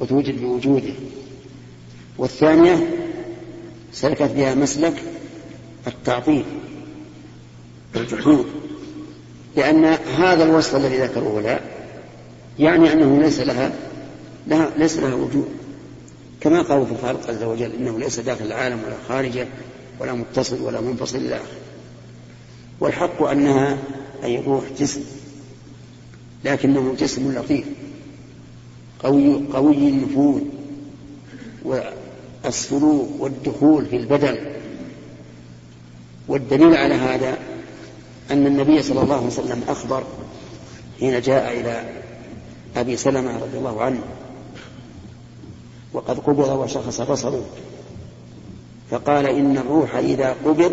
وتوجد 0.00 0.40
بوجوده. 0.40 0.94
والثانية 2.18 2.88
سلكت 3.92 4.30
بها 4.30 4.54
مسلك 4.54 5.02
التعطيل 5.86 6.44
والجحود. 7.94 8.46
لأن 9.56 9.84
هذا 10.18 10.44
الوصف 10.44 10.76
الذي 10.76 10.98
ذكروه 10.98 11.40
لا 11.40 11.60
يعني 12.58 12.92
أنه 12.92 13.20
ليس 13.22 13.40
لها, 13.40 13.72
لها 14.46 14.70
ليس 14.76 14.96
لها 14.96 15.14
وجود. 15.14 15.48
كما 16.40 16.62
قالوا 16.62 16.84
في 16.84 16.92
الخالق 16.92 17.30
عز 17.30 17.42
وجل 17.42 17.72
إنه 17.72 17.98
ليس 17.98 18.20
داخل 18.20 18.44
العالم 18.44 18.78
ولا 18.86 18.96
خارجه 19.08 19.46
ولا 20.00 20.12
متصل 20.12 20.62
ولا 20.62 20.80
منفصل 20.80 21.18
إلى 21.18 21.36
آخره. 21.36 21.62
والحق 22.80 23.22
أنها 23.22 23.78
أي 24.24 24.40
روح 24.40 24.64
جسم 24.78 25.00
لكنه 26.44 26.94
جسم 26.98 27.32
لطيف 27.32 27.64
قوي 29.02 29.40
قوي 29.52 29.76
النفوذ 29.76 30.40
والسلوك 32.44 33.08
والدخول 33.18 33.86
في 33.86 33.96
البدن. 33.96 34.38
والدليل 36.28 36.76
على 36.76 36.94
هذا 36.94 37.38
أن 38.30 38.46
النبي 38.46 38.82
صلى 38.82 39.02
الله 39.02 39.16
عليه 39.16 39.26
وسلم 39.26 39.62
أخبر 39.68 40.04
حين 41.00 41.20
جاء 41.20 41.60
إلى 41.60 41.84
أبي 42.76 42.96
سلمة 42.96 43.38
رضي 43.38 43.58
الله 43.58 43.82
عنه 43.82 44.00
وقد 45.92 46.18
قبض 46.18 46.48
وشخص 46.48 47.00
بصره 47.00 47.44
فقال 48.90 49.26
إن 49.26 49.58
الروح 49.58 49.96
إذا 49.96 50.36
قبض 50.44 50.72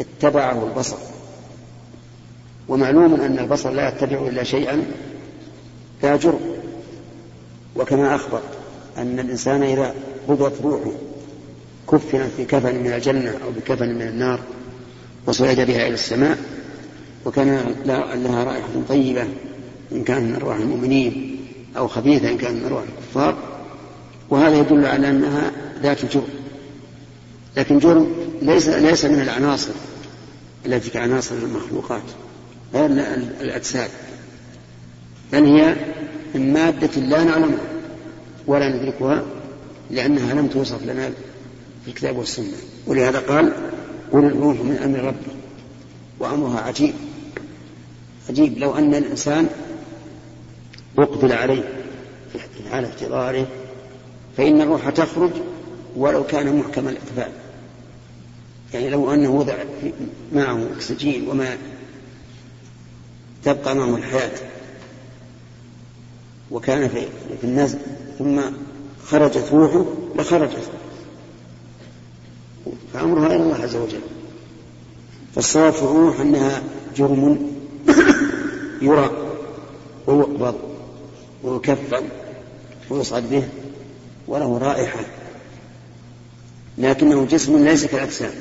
اتبعه 0.00 0.68
البصر. 0.68 0.96
ومعلوم 2.68 3.14
أن 3.14 3.38
البصر 3.38 3.70
لا 3.70 3.88
يتبع 3.88 4.28
إلا 4.28 4.42
شيئا 4.42 4.84
لا 6.02 6.16
جرم. 6.16 6.40
وكما 7.76 8.14
أخبر 8.14 8.40
أن 8.98 9.18
الإنسان 9.18 9.62
إذا 9.62 9.94
قبضت 10.28 10.62
روحه. 10.62 10.92
كفن 11.92 12.28
في 12.36 12.44
كفن 12.44 12.74
من 12.74 12.92
الجنة 12.92 13.30
أو 13.30 13.50
بكفن 13.50 13.94
من 13.94 14.02
النار 14.02 14.40
وصعد 15.26 15.56
بها 15.56 15.86
إلى 15.86 15.94
السماء 15.94 16.38
وكان 17.24 17.74
لها 17.86 18.44
رائحة 18.44 18.68
طيبة 18.88 19.24
إن 19.92 20.04
كان 20.04 20.22
من 20.22 20.34
أرواح 20.34 20.56
المؤمنين 20.56 21.36
أو 21.76 21.88
خبيثة 21.88 22.30
إن 22.30 22.38
كان 22.38 22.54
من 22.54 22.64
أرواح 22.64 22.84
الكفار. 22.98 23.36
وهذا 24.30 24.58
يدل 24.58 24.86
على 24.86 25.10
أنها 25.10 25.52
ذات 25.82 26.12
جرم. 26.12 26.28
لكن 27.56 27.78
جرم 27.78 28.12
ليس 28.42 28.68
ليس 28.68 29.04
من 29.04 29.20
العناصر 29.20 29.72
التي 30.66 30.90
كعناصر 30.90 31.34
المخلوقات 31.34 32.02
غير 32.74 32.86
الأجساد. 33.40 33.90
بل 35.32 35.44
هي 35.44 35.76
من 36.34 36.52
مادة 36.52 37.00
لا 37.00 37.24
نعلمها 37.24 37.58
ولا 38.46 38.68
ندركها. 38.68 39.22
لأنها 39.92 40.34
لم 40.34 40.48
توصف 40.48 40.82
لنا 40.86 41.10
في 41.84 41.88
الكتاب 41.88 42.16
والسنة. 42.16 42.56
ولهذا 42.86 43.18
قال 43.18 43.52
قل 44.12 44.24
الروح 44.24 44.60
من 44.60 44.76
أمر 44.84 44.98
ربي. 44.98 45.36
وأمرها 46.18 46.60
عجيب. 46.60 46.94
عجيب 48.28 48.58
لو 48.58 48.78
أن 48.78 48.94
الإنسان 48.94 49.48
أقبل 50.98 51.32
عليه 51.32 51.62
في 52.32 52.70
حال 52.70 52.84
احتضاره 52.84 53.46
فإن 54.36 54.60
الروح 54.60 54.90
تخرج 54.90 55.30
ولو 55.96 56.24
كان 56.24 56.56
محكم 56.56 56.88
الإقبال 56.88 57.32
يعني 58.74 58.90
لو 58.90 59.14
أنه 59.14 59.30
وضع 59.30 59.54
معه 60.32 60.66
أكسجين 60.76 61.28
وما 61.28 61.56
تبقى 63.44 63.74
معه 63.74 63.96
الحياة 63.96 64.30
وكان 66.50 66.88
في, 66.88 67.06
النزل 67.44 67.78
ثم 68.18 68.40
خرجت 69.06 69.48
روحه 69.52 69.84
لخرجت 70.16 70.70
فأمرها 72.92 73.26
إلى 73.26 73.36
الله 73.36 73.62
عز 73.62 73.76
وجل. 73.76 74.00
فالصواب 75.34 75.72
في 75.72 75.82
الروح 75.82 76.20
أنها 76.20 76.62
جرم 76.96 77.52
يرى 78.82 79.10
ويقبض 80.06 80.54
ويكفن 81.42 82.04
ويصعد 82.90 83.30
به 83.30 83.48
وله 84.28 84.58
رائحة. 84.58 85.04
لكنه 86.78 87.24
جسم 87.24 87.64
ليس 87.64 87.84
كالأجسام 87.84 88.32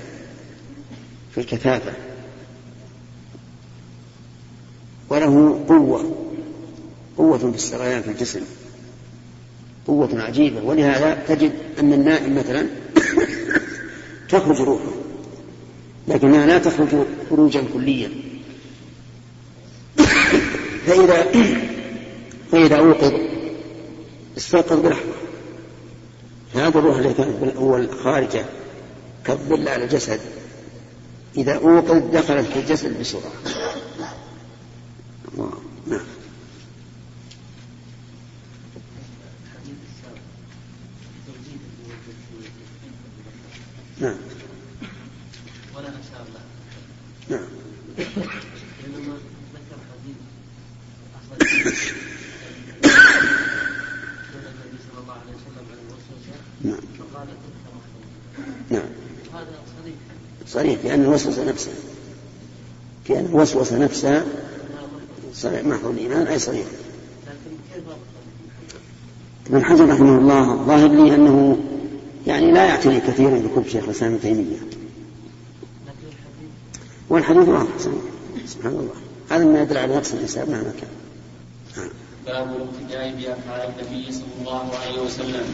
في 1.32 1.42
الكثافة. 1.42 1.94
وله 5.10 5.66
قوة 5.70 6.16
قوة 7.18 7.38
في 7.38 7.46
السريان 7.46 8.02
في 8.02 8.12
الجسم. 8.12 8.42
قوة 9.92 10.22
عجيبة. 10.22 10.64
ولهذا 10.64 11.24
تجد 11.28 11.52
أن 11.80 11.94
النائم 11.94 12.36
مثلا 12.36 12.68
تخرج 14.30 14.62
روحه 14.62 14.92
لكنها 16.08 16.46
لا 16.46 16.58
تخرج 16.58 16.88
خروجا 17.30 17.64
كليا. 17.74 18.10
فإذا 20.86 21.26
فإذا 22.52 22.76
أوقظ 22.78 23.14
استيقظ 24.38 24.80
بلحظة 24.80 25.14
هذا 26.56 26.80
الروح 26.80 26.98
التي 26.98 27.14
كانت 27.14 27.36
بالأول 27.42 27.90
خارجة 28.04 28.46
كالظل 29.26 29.68
على 29.68 29.84
الجسد 29.84 30.20
إذا 31.38 31.54
أوقظ 31.54 32.12
دخلت 32.14 32.48
في 32.48 32.60
الجسد 32.60 33.00
بسرعة. 33.00 33.32
نعم 35.38 35.61
نعم. 44.02 44.16
ولا 45.76 45.90
نشاء 45.90 46.26
الله. 46.28 46.42
نعم. 47.30 47.48
بينما 47.98 49.16
ذكر 49.54 49.78
حديث 49.92 50.18
أخرج 51.16 51.42
النبي 54.36 54.78
صلى 54.90 55.02
الله 55.02 55.14
عليه 55.14 55.34
وسلم 55.38 55.66
عن 55.72 55.78
الوسوسة 55.86 56.36
نعم. 56.64 56.82
فقال 57.00 57.28
تلك 57.28 57.64
نعم. 58.70 58.90
هذا 59.34 59.56
صريح. 59.82 59.96
صريح 60.48 60.86
لأنه 60.86 61.10
وسوس 61.10 61.40
نفسه 61.40 61.72
كأنه 63.06 63.36
وسوس 63.36 63.74
نفسه 63.74 64.26
صريح 65.34 65.64
محض 65.64 65.86
الإيمان 65.86 66.28
أي 66.28 66.40
صريح. 66.40 66.66
لكن 67.28 67.58
كيف 67.74 67.84
ابن 69.48 69.66
حجر 69.66 69.90
رحمه 69.90 70.18
الله 70.18 70.56
ظاهر 70.56 70.88
لي 70.88 71.16
أنه 71.16 71.64
يعني 72.28 72.52
لا 72.52 72.66
يعتني 72.66 73.00
كثيرا 73.00 73.40
بكتب 73.40 73.68
شيخ 73.68 73.84
الإسلام 73.84 74.14
ابن 74.14 74.30
الحديث 74.30 74.60
والحديث 77.10 77.48
واضح 77.48 77.70
سبحان 78.46 78.72
الله. 78.72 78.96
هذا 79.30 79.46
ما 79.46 79.62
يدل 79.62 79.78
على 79.78 79.96
نقص 79.96 80.14
الإنسان 80.14 80.50
مهما 80.50 80.74
كان. 80.82 80.90
باب 82.26 82.56
الابتداء 82.56 83.14
بأفعال 83.18 83.70
النبي 83.70 84.12
صلى 84.12 84.34
الله 84.40 84.72
عليه 84.76 85.02
وسلم. 85.02 85.46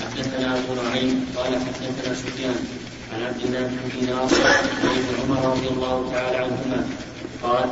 حدثنا 0.00 0.58
أبو 0.58 0.82
نعيم 0.82 1.26
قال 1.36 1.54
حدثنا 1.54 2.14
سفيان 2.14 2.56
عن 3.12 3.22
عبد 3.22 3.42
الله 3.44 3.60
بن 3.60 4.00
دينار 4.00 4.28
عن 4.82 4.96
ابن 4.98 5.14
عمر 5.22 5.56
رضي 5.56 5.68
الله 5.68 6.10
تعالى 6.12 6.36
عنهما. 6.36 6.88
قال 7.42 7.68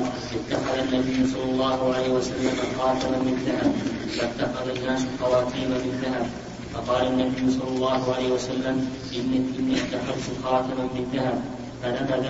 اتخذ 0.50 0.78
النبي 0.78 1.32
صلى 1.32 1.50
الله 1.52 1.94
عليه 1.94 2.08
وسلم 2.08 2.56
خاتما 2.78 3.18
من 3.18 3.36
ذهب 3.46 3.72
فاتخذ 4.16 4.68
الناس 4.76 5.02
خواتيم 5.20 5.70
من 5.70 6.00
ذهب. 6.04 6.26
فقال 6.74 7.06
النبي 7.06 7.50
صلى 7.50 7.68
الله 7.76 8.14
عليه 8.14 8.28
وسلم 8.32 8.90
اني 9.12 9.40
إني 9.58 9.74
اتخذت 9.74 10.44
خاتما 10.44 10.84
من 10.94 11.04
ذهب 11.14 11.42
فنبذ 11.82 12.26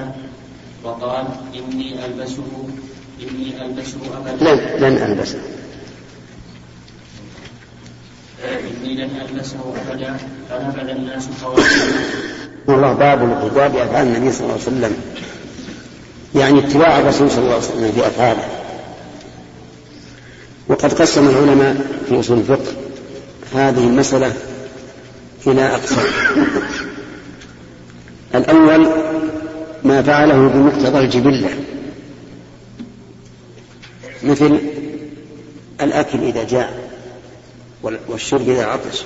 وقال 0.84 1.26
إني 1.54 2.06
البسه 2.06 2.44
إني 3.22 3.66
ألبسه 3.66 3.98
أبدا. 4.16 4.54
لن 4.54 4.58
لن 4.82 5.02
ألبسه. 5.02 5.38
إني 8.44 8.94
لن 8.94 9.10
ألبسه 9.28 9.74
أبدا. 9.88 10.16
فنبذ 10.50 10.88
الناس 10.88 11.28
خواتيمه 11.42 11.68
الله 12.68 12.92
باب 12.92 13.24
الابتداء 13.24 13.68
بأفعال 13.68 14.06
النبي 14.06 14.32
صلى 14.32 14.40
الله 14.40 14.52
عليه 14.52 14.62
وسلم. 14.62 14.96
يعني 16.34 16.58
اتباع 16.58 16.98
الرسول 16.98 17.30
صلى 17.30 17.38
الله 17.38 17.54
عليه 17.54 17.64
وسلم 17.64 17.92
في 17.92 18.06
أفعاله. 18.06 18.48
وقد 20.68 20.92
قسم 20.92 21.28
العلماء 21.28 22.02
في 22.08 22.20
أصول 22.20 22.38
الفقه. 22.38 22.87
هذه 23.54 23.86
المسألة 23.86 24.32
إلى 25.46 25.66
أقسام 25.66 26.04
الأول 28.34 28.88
ما 29.84 30.02
فعله 30.02 30.48
بمقتضى 30.48 30.98
الجبلة. 30.98 31.50
مثل 34.22 34.58
الأكل 35.80 36.22
إذا 36.22 36.44
جاء 36.44 36.90
والشرب 37.82 38.48
إذا 38.48 38.66
عطش 38.66 39.02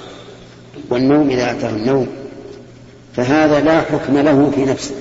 والنوم 0.91 1.31
إذا 1.31 1.51
أتاه 1.51 1.71
النوم. 1.71 2.09
فهذا 3.17 3.61
لا 3.61 3.81
حكم 3.81 4.19
له 4.19 4.51
في 4.55 4.65
نفسه 4.65 4.95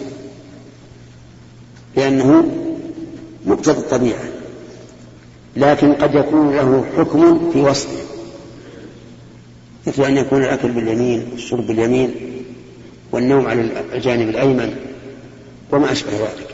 لأنه 1.97 2.43
مقتضى 3.45 3.79
الطبيعة. 3.79 4.23
لكن 5.55 5.93
قد 5.93 6.15
يكون 6.15 6.55
له 6.55 6.85
حكم 6.97 7.51
في 7.53 7.61
وصفه. 7.61 8.10
مثل 9.87 10.03
أن 10.03 10.17
يكون 10.17 10.43
الأكل 10.43 10.71
باليمين 10.71 11.29
والشرب 11.31 11.67
باليمين 11.67 12.15
والنوم 13.11 13.47
على 13.47 13.69
الجانب 13.93 14.29
الأيمن 14.29 14.75
وما 15.71 15.91
أشبه 15.91 16.11
ذلك. 16.11 16.47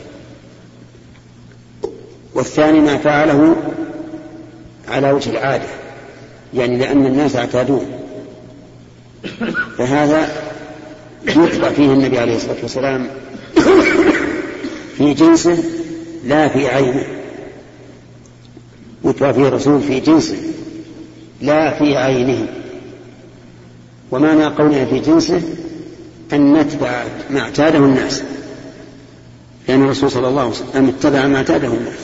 والثاني 2.34 2.80
ما 2.80 2.98
فعله 2.98 3.56
على 4.88 5.12
وجه 5.12 5.30
العادة 5.30 5.68
يعني 6.54 6.76
لأن 6.76 7.06
الناس 7.06 7.36
اعتادوه. 7.36 7.86
فهذا 9.78 10.28
يتبع 11.26 11.70
فيه 11.70 11.92
النبي 11.92 12.18
عليه 12.18 12.36
الصلاة 12.36 12.56
والسلام 12.62 13.08
في 14.98 15.14
جنسه 15.14 15.64
لا 16.24 16.48
في 16.48 16.68
عينه. 16.68 17.06
متوافي 19.04 19.40
الرسول 19.40 19.80
في 19.80 20.00
جنسه 20.00 20.36
لا 21.40 21.78
في 21.78 21.96
عينه. 21.96 22.46
ومعنى 24.10 24.44
قولنا 24.46 24.84
في 24.84 24.98
جنسه 24.98 25.42
أن 26.32 26.52
نتبع 26.52 27.04
ما 27.30 27.40
اعتاده 27.40 27.78
الناس. 27.78 28.22
لأن 29.68 29.84
الرسول 29.84 30.10
صلى 30.10 30.28
الله 30.28 30.40
عليه 30.40 30.50
وسلم 30.50 30.88
اتبع 30.88 31.26
ما 31.26 31.36
اعتاده 31.36 31.68
الناس. 31.68 31.98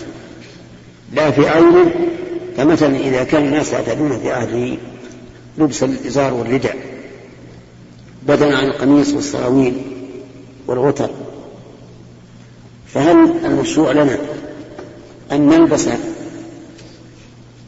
لا 1.13 1.31
في 1.31 1.49
عينه 1.49 1.91
فمثلا 2.57 2.97
إذا 2.97 3.25
كان 3.25 3.45
الناس 3.45 3.73
يعتادون 3.73 4.19
في 4.19 4.33
عهده 4.33 4.77
لبس 5.59 5.83
الإزار 5.83 6.35
والرداء 6.35 6.77
بدلا 8.27 8.57
عن 8.57 8.65
القميص 8.65 9.15
والسراويل 9.15 9.83
والغتر 10.67 11.11
فهل 12.87 13.35
المشروع 13.45 13.93
لنا 13.93 14.19
أن 15.33 15.49
نلبس 15.49 15.89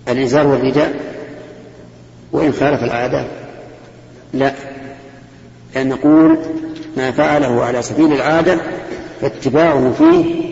الإزار 0.09 0.47
والرداء 0.47 1.01
وإن 2.33 2.53
خالف 2.53 2.83
العادة 2.83 3.27
لا. 4.33 4.55
لأن 5.75 5.89
نقول 5.89 6.39
ما 6.97 7.11
فعله 7.11 7.65
على 7.65 7.83
سبيل 7.83 8.13
العادة 8.13 8.61
فاتباعه 9.21 9.93
فيه 9.99 10.47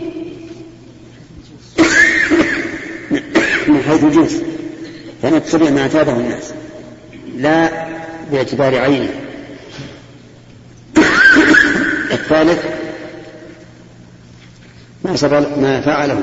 من 3.68 3.82
حيث 3.88 4.04
الجنس 4.04 4.42
فنتبع 5.22 5.70
ما 5.70 5.82
اعتاده 5.82 6.12
الناس 6.12 6.54
لا 7.36 7.86
باعتبار 8.32 8.78
عينه. 8.78 9.08
الثالث 12.12 12.64
ما, 15.04 15.40
ما 15.60 15.80
فعله 15.80 16.22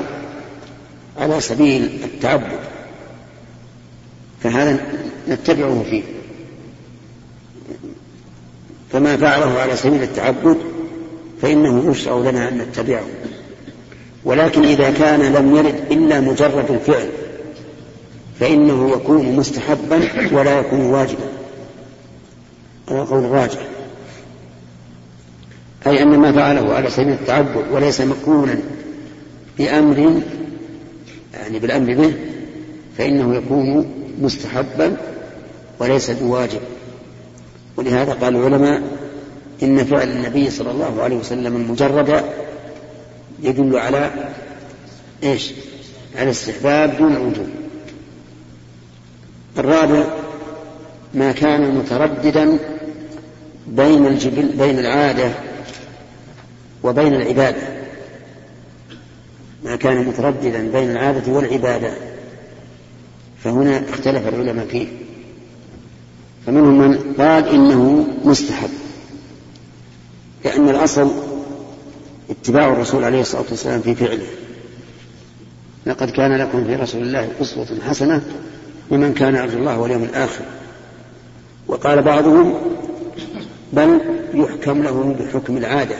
على 1.18 1.40
سبيل 1.40 2.00
التعبد 2.04 2.58
فهذا 4.42 4.78
نتبعه 5.28 5.84
فيه. 5.90 6.02
فما 8.92 9.16
فعله 9.16 9.60
على 9.60 9.76
سبيل 9.76 10.02
التعبد 10.02 10.56
فإنه 11.42 11.90
يشرع 11.90 12.16
لنا 12.16 12.48
أن 12.48 12.58
نتبعه. 12.58 13.04
ولكن 14.24 14.64
إذا 14.64 14.90
كان 14.90 15.20
لم 15.20 15.56
يرد 15.56 15.74
إلا 15.90 16.20
مجرد 16.20 16.70
الفعل 16.70 17.08
فإنه 18.40 18.90
يكون 18.90 19.36
مستحبا 19.36 20.00
ولا 20.32 20.58
يكون 20.58 20.80
واجبا. 20.80 21.32
هذا 22.90 23.02
قول 23.02 23.24
راجع 23.24 23.60
أي 25.86 26.02
أن 26.02 26.18
ما 26.18 26.32
فعله 26.32 26.74
على 26.74 26.90
سبيل 26.90 27.12
التعبد 27.12 27.64
وليس 27.72 28.00
مقرونا 28.00 28.58
بأمر 29.58 30.22
يعني 31.34 31.58
بالأمر 31.58 31.94
به 31.94 32.12
فإنه 32.98 33.34
يكون 33.36 33.86
مستحبا 34.20 34.96
وليس 35.78 36.10
بواجب. 36.10 36.60
ولهذا 37.82 38.12
قال 38.12 38.36
العلماء 38.36 38.82
إن 39.62 39.84
فعل 39.84 40.10
النبي 40.10 40.50
صلى 40.50 40.70
الله 40.70 41.02
عليه 41.02 41.16
وسلم 41.16 41.56
المجرد 41.56 42.24
يدل 43.42 43.76
على 43.76 44.10
إيش؟ 45.22 45.52
على 46.18 46.30
استحباب 46.30 46.96
دون 46.98 47.12
الوجوب. 47.12 47.48
الرابع 49.58 50.04
ما 51.14 51.32
كان 51.32 51.74
مترددا 51.74 52.58
بين 53.66 54.06
الجبل 54.06 54.48
بين 54.58 54.78
العادة 54.78 55.30
وبين 56.82 57.14
العبادة 57.14 57.62
ما 59.64 59.76
كان 59.76 60.06
مترددا 60.06 60.70
بين 60.72 60.90
العادة 60.90 61.32
والعبادة 61.32 61.92
فهنا 63.44 63.82
اختلف 63.90 64.28
العلماء 64.28 64.66
فيه 64.66 65.01
فمنهم 66.46 66.78
من 66.78 67.14
قال 67.18 67.48
إنه 67.48 68.06
مستحب 68.24 68.70
لأن 70.44 70.68
الأصل 70.68 71.10
اتباع 72.30 72.72
الرسول 72.72 73.04
عليه 73.04 73.20
الصلاة 73.20 73.44
والسلام 73.50 73.80
في 73.80 73.94
فعله. 73.94 74.26
لقد 75.86 76.10
كان 76.10 76.36
لكم 76.36 76.64
في 76.64 76.74
رسول 76.74 77.02
الله 77.02 77.28
أسوة 77.40 77.66
حسنة 77.88 78.22
لمن 78.90 79.14
كان 79.14 79.34
يرجو 79.34 79.58
الله 79.58 79.78
واليوم 79.78 80.02
الآخر. 80.02 80.44
وقال 81.68 82.02
بعضهم 82.02 82.54
بل 83.72 84.00
يحكم 84.34 84.82
له 84.82 85.16
بحكم 85.20 85.56
العادة 85.56 85.96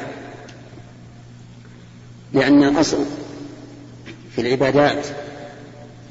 لأن 2.33 2.65
الأصل 2.65 3.05
في 4.37 4.41
العبادات 4.41 5.07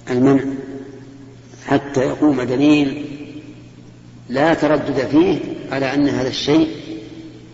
المنع 0.09 0.43
حتى 1.67 2.01
يقوم 2.01 2.41
دليل 2.41 3.10
لا 4.31 4.53
تردد 4.53 5.07
فيه 5.07 5.39
على 5.71 5.93
أن 5.93 6.09
هذا 6.09 6.27
الشيء 6.27 6.75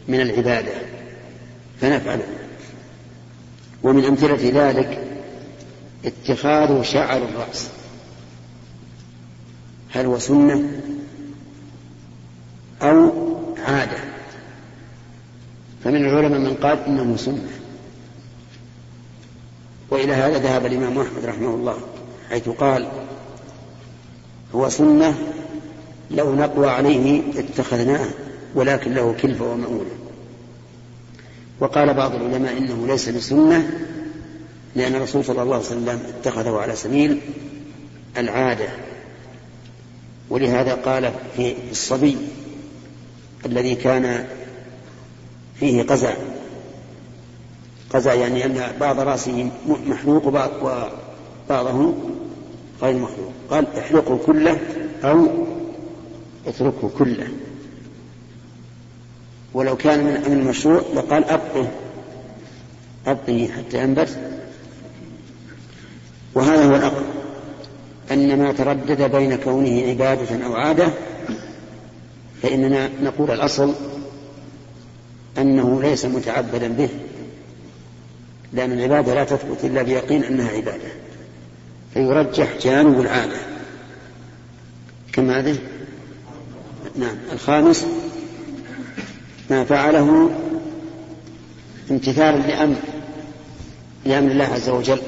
من 0.07 0.21
العبادة 0.21 0.73
فنفعله. 1.81 2.27
ومن 3.83 4.05
أمثلة 4.05 4.69
ذلك 4.69 5.19
اتخاذ 6.05 6.81
شعر 6.83 7.17
الرأس. 7.17 7.69
هل 9.91 10.05
هو 10.05 10.19
سنة 10.19 10.81
أو 12.81 13.11
عادة؟ 13.67 13.97
فمن 15.83 15.95
العلماء 15.95 16.39
من 16.39 16.53
قال 16.53 16.79
إنه 16.79 17.17
سنة. 17.17 17.49
وإلى 19.89 20.13
هذا 20.13 20.37
ذهب 20.37 20.65
الإمام 20.65 20.99
أحمد 20.99 21.25
رحمه 21.25 21.55
الله 21.55 21.77
حيث 22.29 22.49
قال 22.49 22.87
هو 24.55 24.69
سنة 24.69 25.17
لو 26.11 26.35
نقوى 26.35 26.69
عليه 26.69 27.21
اتخذناه 27.37 28.07
ولكن 28.55 28.93
له 28.93 29.15
كلفة 29.21 29.51
ومؤونة 29.51 29.91
وقال 31.59 31.93
بعض 31.93 32.15
العلماء 32.15 32.57
إنه 32.57 32.87
ليس 32.87 33.09
بسنة 33.09 33.69
لأن 34.75 34.95
الرسول 34.95 35.25
صلى 35.25 35.41
الله 35.41 35.55
عليه 35.55 35.65
وسلم 35.65 35.99
اتخذه 36.19 36.57
على 36.57 36.75
سبيل 36.75 37.19
العادة. 38.17 38.67
ولهذا 40.29 40.73
قال 40.75 41.11
في 41.35 41.55
الصبي 41.71 42.17
الذي 43.45 43.75
كان 43.75 44.25
فيه 45.59 45.83
قزع. 45.83 46.13
قزع 47.93 48.13
يعني 48.13 48.45
أن 48.45 48.71
بعض 48.79 48.99
رأسه 48.99 49.49
محلوق 49.87 50.27
وبعضه 50.27 51.93
غير 52.81 52.97
مخلوق 52.97 53.31
قال 53.49 53.77
احلقه 53.77 54.19
كله 54.25 54.59
أو 55.03 55.27
اتركه 56.47 56.89
كله. 56.97 57.27
ولو 59.53 59.77
كان 59.77 60.03
من 60.03 60.33
المشروع 60.33 60.81
لقال 60.95 61.23
أبقه. 61.23 61.71
أبقه 63.07 63.49
حتى 63.57 63.83
ينبت. 63.83 64.19
وهذا 66.33 66.65
هو 66.65 66.75
الأقرب 66.75 67.05
أن 68.11 68.39
ما 68.39 68.51
تردد 68.51 69.11
بين 69.15 69.35
كونه 69.35 69.87
عبادة 69.89 70.45
أو 70.45 70.55
عادة 70.55 70.89
فإننا 72.43 72.89
نقول 73.03 73.31
الأصل 73.31 73.73
أنه 75.37 75.81
ليس 75.81 76.05
متعبدا 76.05 76.67
به. 76.67 76.89
لأن 78.53 78.71
العبادة 78.71 79.13
لا 79.13 79.23
تثبت 79.23 79.57
إلا 79.63 79.81
بيقين 79.81 80.23
أنها 80.23 80.49
عبادة. 80.49 80.91
فيرجح 81.93 82.57
جانب 82.61 82.99
العادة. 83.01 83.37
كم 85.13 85.29
هذه 85.31 85.57
نعم 86.97 87.15
الخامس 87.33 87.85
ما 89.49 89.63
فعله 89.63 90.29
امتثالا 91.91 92.37
لأمر 92.37 92.75
لأمر 94.05 94.31
الله 94.31 94.45
عز 94.45 94.69
وجل. 94.69 94.99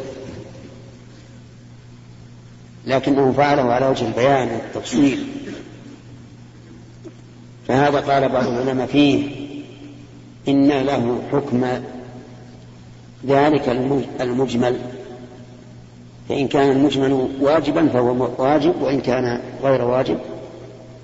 لكنه 2.86 3.32
فعله 3.32 3.74
على 3.74 3.88
وجه 3.88 4.08
البيان 4.08 4.48
والتفصيل. 4.48 5.28
فهذا 7.68 8.00
قال 8.00 8.30
بعض 8.30 8.48
العلماء 8.48 8.88
فيه 8.88 9.30
إن 10.48 10.68
له 10.68 11.22
حكم 11.32 11.66
ذلك 13.28 13.70
المجمل. 14.22 14.78
فإن 16.30 16.48
كان 16.48 16.72
المجمل 16.72 17.30
واجبا 17.42 17.88
فهو 17.88 18.30
واجب 18.38 18.82
وإن 18.82 19.02
كان 19.02 19.42
غير 19.64 19.82
واجب 19.82 20.20